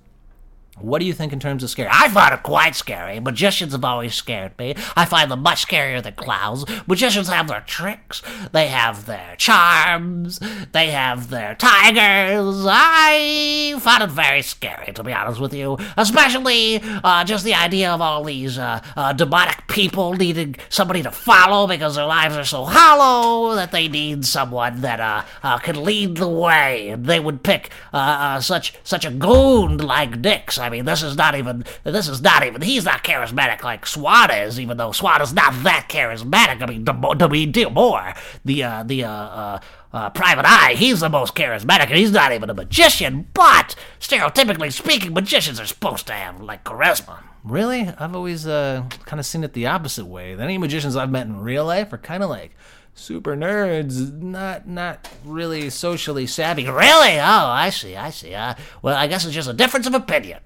what 0.81 1.01
do 1.01 1.07
you 1.07 1.13
think 1.13 1.33
in 1.33 1.41
terms 1.41 1.63
of 1.63 1.71
scary? 1.71 1.89
I 1.93 2.09
find 2.09 2.35
it 2.35 2.43
quite 2.43 2.77
scary. 2.77 3.21
Magicians 3.21 3.73
have 3.73 3.85
always 3.85 4.15
scared 4.15 4.59
me. 4.59 4.75
I 4.97 5.05
find 5.05 5.31
them 5.31 5.41
much 5.41 5.67
scarier 5.67 6.03
than 6.03 6.15
clowns. 6.15 6.65
Magicians 6.87 7.29
have 7.29 7.49
their 7.49 7.61
tricks, 7.63 8.23
they 8.53 8.69
have 8.69 9.07
their 9.07 9.35
charms, 9.37 10.41
they 10.73 10.89
have 10.91 11.31
their 11.31 11.55
tigers. 11.55 12.65
I 12.69 13.79
find 13.81 14.03
it 14.03 14.11
very 14.11 14.43
scary, 14.43 14.93
to 14.93 15.03
be 15.03 15.13
honest 15.13 15.41
with 15.41 15.55
you. 15.55 15.79
Especially 15.97 16.81
uh, 16.83 17.25
just 17.25 17.45
the 17.45 17.55
idea 17.55 17.93
of 17.93 18.01
all 18.01 18.25
these 18.25 18.59
uh, 18.59 18.81
uh, 18.97 19.13
demonic 19.13 19.67
people 19.69 20.15
needing 20.15 20.57
somebody 20.69 21.03
to 21.03 21.11
follow 21.11 21.67
because 21.67 21.97
their 21.97 22.07
lives 22.07 22.37
are 22.37 22.45
so 22.45 22.65
hollow 22.65 23.55
that 23.55 23.73
they 23.73 23.89
need 23.89 24.25
someone 24.25 24.81
that 24.81 25.01
uh, 25.01 25.23
uh, 25.43 25.59
can 25.59 25.83
lead 25.83 26.17
the 26.17 26.29
way. 26.29 26.91
And 26.91 27.07
they 27.07 27.21
would 27.21 27.43
pick 27.43 27.71
uh, 27.93 27.97
uh, 27.97 28.41
such 28.41 28.75
such 28.85 29.05
a 29.05 29.11
goon 29.11 29.79
like 29.79 30.19
Nix. 30.19 30.59
I 30.69 30.71
mean, 30.71 30.85
this 30.85 31.03
is 31.03 31.17
not 31.17 31.35
even. 31.35 31.65
This 31.83 32.09
is 32.09 32.21
not 32.21 32.45
even. 32.45 32.61
He's 32.61 32.85
not 32.85 33.03
charismatic 33.03 33.63
like 33.63 33.87
Swann 33.87 34.31
is, 34.31 34.61
even 34.61 34.77
though 34.77 34.93
Swann 34.93 35.23
is 35.23 35.33
not 35.33 35.55
that 35.65 35.87
charismatic. 35.89 36.61
I 36.61 36.67
mean, 36.67 36.85
to, 36.85 37.15
to 37.19 37.29
be 37.29 37.47
D'Amour, 37.47 38.13
the 38.45 38.63
uh, 38.63 38.83
the 38.83 39.05
uh, 39.05 39.11
uh, 39.11 39.61
uh, 39.95 40.11
Private 40.11 40.45
Eye, 40.45 40.75
he's 40.75 41.01
the 41.01 41.09
most 41.09 41.35
charismatic, 41.35 41.87
and 41.87 41.97
he's 41.97 42.13
not 42.13 42.33
even 42.33 42.51
a 42.51 42.55
magician. 42.55 43.29
But 43.33 43.75
stereotypically 43.99 44.71
speaking, 44.71 45.15
magicians 45.15 45.59
are 45.59 45.67
supposed 45.67 46.07
to 46.09 46.13
have 46.13 46.43
like 46.43 46.65
charisma. 46.65 47.23
Really? 47.45 47.89
I've 47.99 48.15
always 48.15 48.47
uh, 48.47 48.85
kind 49.07 49.19
of 49.19 49.25
seen 49.25 49.43
it 49.43 49.55
the 49.55 49.67
opposite 49.69 50.05
way. 50.05 50.35
The 50.35 50.43
any 50.43 50.59
magicians 50.59 50.97
I've 50.97 51.11
met 51.11 51.27
in 51.27 51.41
real 51.41 51.65
life 51.65 51.93
are 51.95 51.99
kind 51.99 52.23
of 52.23 52.29
like 52.29 52.55
super 52.93 53.37
nerds, 53.37 54.13
not 54.21 54.69
not 54.69 55.09
really 55.25 55.71
socially 55.71 56.27
savvy. 56.27 56.65
Really? 56.65 57.19
Oh, 57.19 57.47
I 57.47 57.71
see. 57.71 57.97
I 57.97 58.11
see. 58.11 58.35
Uh, 58.35 58.55
well, 58.83 58.97
I 58.97 59.07
guess 59.07 59.25
it's 59.25 59.35
just 59.35 59.49
a 59.49 59.55
difference 59.55 59.87
of 59.87 59.95
opinion. 59.95 60.41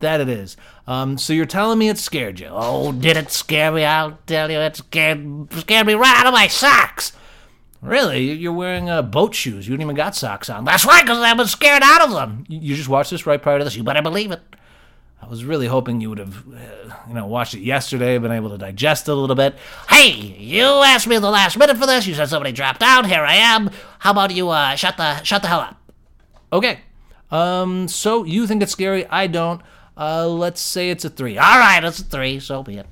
That 0.00 0.20
it 0.20 0.28
is. 0.28 0.56
Um, 0.86 1.18
so 1.18 1.32
you're 1.32 1.44
telling 1.46 1.78
me 1.78 1.88
it 1.88 1.98
scared 1.98 2.40
you? 2.40 2.48
Oh, 2.50 2.90
did 2.90 3.16
it 3.16 3.30
scare 3.30 3.70
me? 3.70 3.84
I'll 3.84 4.18
tell 4.26 4.50
you, 4.50 4.58
it 4.58 4.76
scared 4.76 5.52
scared 5.52 5.86
me 5.86 5.94
right 5.94 6.16
out 6.16 6.26
of 6.26 6.32
my 6.32 6.48
socks. 6.48 7.12
Really? 7.82 8.32
You're 8.32 8.52
wearing 8.52 8.90
uh, 8.90 9.02
boat 9.02 9.34
shoes. 9.34 9.66
You 9.66 9.72
didn't 9.72 9.82
even 9.82 9.96
got 9.96 10.16
socks 10.16 10.50
on. 10.50 10.64
That's 10.64 10.84
right, 10.84 11.02
because 11.02 11.18
I 11.18 11.32
was 11.32 11.50
scared 11.50 11.82
out 11.82 12.02
of 12.02 12.10
them. 12.10 12.44
You 12.48 12.74
just 12.74 12.88
watched 12.88 13.10
this 13.10 13.26
right 13.26 13.40
prior 13.40 13.58
to 13.58 13.64
this. 13.64 13.76
You 13.76 13.82
better 13.82 14.02
believe 14.02 14.30
it. 14.32 14.40
I 15.22 15.26
was 15.26 15.44
really 15.44 15.66
hoping 15.66 16.00
you 16.00 16.08
would 16.08 16.18
have, 16.18 16.46
uh, 16.48 16.94
you 17.06 17.14
know, 17.14 17.26
watched 17.26 17.52
it 17.52 17.60
yesterday, 17.60 18.16
been 18.16 18.32
able 18.32 18.50
to 18.50 18.58
digest 18.58 19.06
it 19.06 19.12
a 19.12 19.14
little 19.14 19.36
bit. 19.36 19.54
Hey, 19.88 20.12
you 20.12 20.62
asked 20.62 21.06
me 21.06 21.16
at 21.16 21.22
the 21.22 21.30
last 21.30 21.58
minute 21.58 21.76
for 21.76 21.86
this. 21.86 22.06
You 22.06 22.14
said 22.14 22.30
somebody 22.30 22.52
dropped 22.52 22.82
out. 22.82 23.06
Here 23.06 23.22
I 23.22 23.34
am. 23.34 23.70
How 23.98 24.12
about 24.12 24.30
you 24.30 24.48
uh, 24.48 24.76
shut 24.76 24.96
the 24.96 25.22
shut 25.22 25.42
the 25.42 25.48
hell 25.48 25.60
up? 25.60 25.76
Okay. 26.52 26.80
Um. 27.30 27.86
So 27.86 28.24
you 28.24 28.46
think 28.46 28.62
it's 28.62 28.72
scary? 28.72 29.06
I 29.06 29.26
don't. 29.26 29.60
Uh. 30.00 30.26
Let's 30.26 30.60
say 30.60 30.90
it's 30.90 31.04
a 31.04 31.10
three. 31.10 31.38
All 31.38 31.58
right, 31.58 31.84
it's 31.84 32.00
a 32.00 32.04
three. 32.04 32.40
So 32.40 32.62
be 32.62 32.78
it. 32.78 32.86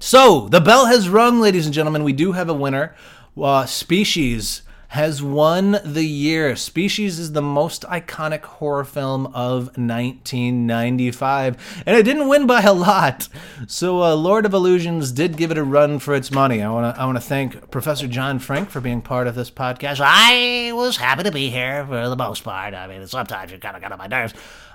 So 0.00 0.48
the 0.48 0.60
bell 0.60 0.86
has 0.86 1.08
rung, 1.08 1.40
ladies 1.40 1.66
and 1.66 1.74
gentlemen. 1.74 2.04
We 2.04 2.12
do 2.12 2.32
have 2.32 2.48
a 2.48 2.54
winner. 2.54 2.94
Uh, 3.40 3.66
Species 3.66 4.62
has 4.88 5.22
won 5.22 5.78
the 5.84 6.04
year. 6.04 6.56
Species 6.56 7.18
is 7.18 7.32
the 7.32 7.42
most 7.42 7.82
iconic 7.82 8.42
horror 8.42 8.84
film 8.84 9.26
of 9.28 9.76
1995, 9.76 11.82
and 11.86 11.96
it 11.96 12.04
didn't 12.04 12.28
win 12.28 12.46
by 12.46 12.62
a 12.62 12.72
lot. 12.72 13.28
So 13.66 14.02
uh, 14.02 14.14
Lord 14.14 14.46
of 14.46 14.54
Illusions 14.54 15.12
did 15.12 15.36
give 15.36 15.50
it 15.50 15.58
a 15.58 15.64
run 15.64 15.98
for 15.98 16.14
its 16.14 16.30
money. 16.30 16.62
I 16.62 16.70
want 16.70 16.94
to 16.94 17.00
I 17.00 17.04
want 17.06 17.16
to 17.16 17.22
thank 17.22 17.70
Professor 17.70 18.06
John 18.06 18.38
Frank 18.38 18.70
for 18.70 18.80
being 18.80 19.02
part 19.02 19.26
of 19.26 19.34
this 19.34 19.50
podcast. 19.50 20.00
I 20.02 20.72
was 20.72 20.96
happy 20.96 21.24
to 21.24 21.32
be 21.32 21.50
here 21.50 21.84
for 21.86 22.08
the 22.08 22.16
most 22.16 22.44
part. 22.44 22.74
I 22.74 22.86
mean, 22.86 23.06
sometimes 23.06 23.52
you 23.52 23.58
kind 23.58 23.76
of 23.76 23.82
got 23.82 23.92
on 23.92 23.98
my 23.98 24.06
nerves. 24.06 24.34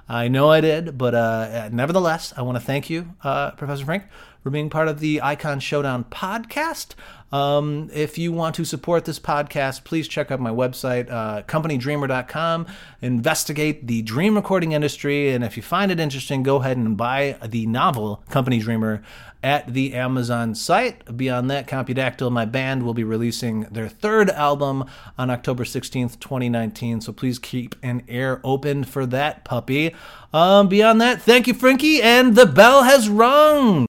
I 0.10 0.28
know 0.28 0.50
I 0.50 0.60
did, 0.60 0.98
but 0.98 1.16
uh, 1.16 1.70
nevertheless, 1.72 2.34
I 2.36 2.42
want 2.42 2.58
to 2.58 2.64
thank 2.64 2.90
you, 2.90 3.14
uh, 3.24 3.52
Professor 3.52 3.86
Frank, 3.86 4.04
for 4.44 4.50
being 4.50 4.70
part 4.70 4.88
of 4.88 5.00
the 5.00 5.22
Icon 5.22 5.60
Showdown 5.60 6.06
podcast. 6.06 6.96
Um, 7.32 7.90
if 7.94 8.18
you 8.18 8.32
want 8.32 8.56
to 8.56 8.66
support 8.66 9.06
this 9.06 9.20
podcast, 9.20 9.84
please 9.84 10.08
check 10.08 10.32
out 10.32 10.40
my 10.40 10.50
website, 10.50 11.10
uh, 11.10 11.44
companydreamer.com. 11.44 12.68
Investigate 13.02 13.88
the 13.88 14.02
dream 14.02 14.36
recording 14.36 14.74
industry, 14.74 15.30
and 15.30 15.44
if 15.44 15.56
you 15.56 15.64
find 15.64 15.92
it 15.92 16.00
interesting, 16.00 16.44
go 16.44 16.58
ahead 16.58 16.78
and 16.78 16.98
buy 16.98 17.38
the 17.46 17.66
novel 17.68 18.24
Company 18.30 18.60
Dreamer 18.60 19.02
at 19.44 19.74
the 19.74 19.94
Amazon 19.94 20.54
site. 20.54 21.18
Beyond 21.18 21.50
that, 21.50 21.68
Compudactyl, 21.68 22.32
my 22.32 22.46
band, 22.46 22.84
will 22.84 22.94
be 22.94 23.04
releasing 23.04 23.62
their 23.62 23.88
third 23.88 24.30
album 24.30 24.86
on 25.18 25.30
October 25.30 25.64
16th, 25.64 26.20
2019. 26.20 27.02
So 27.02 27.14
please 27.14 27.40
keep 27.40 27.76
an 27.82 28.04
ear 28.08 28.42
open 28.44 28.84
for 28.84 29.06
that 29.08 29.46
puppy. 29.46 29.96
Um, 30.34 30.68
beyond 30.68 31.00
that, 31.02 31.22
thank 31.22 31.48
you, 31.48 31.54
Frankie, 31.54 32.02
and 32.02 32.36
the 32.36 32.46
bell 32.46 32.84
has 32.84 33.10
rung. 33.10 33.88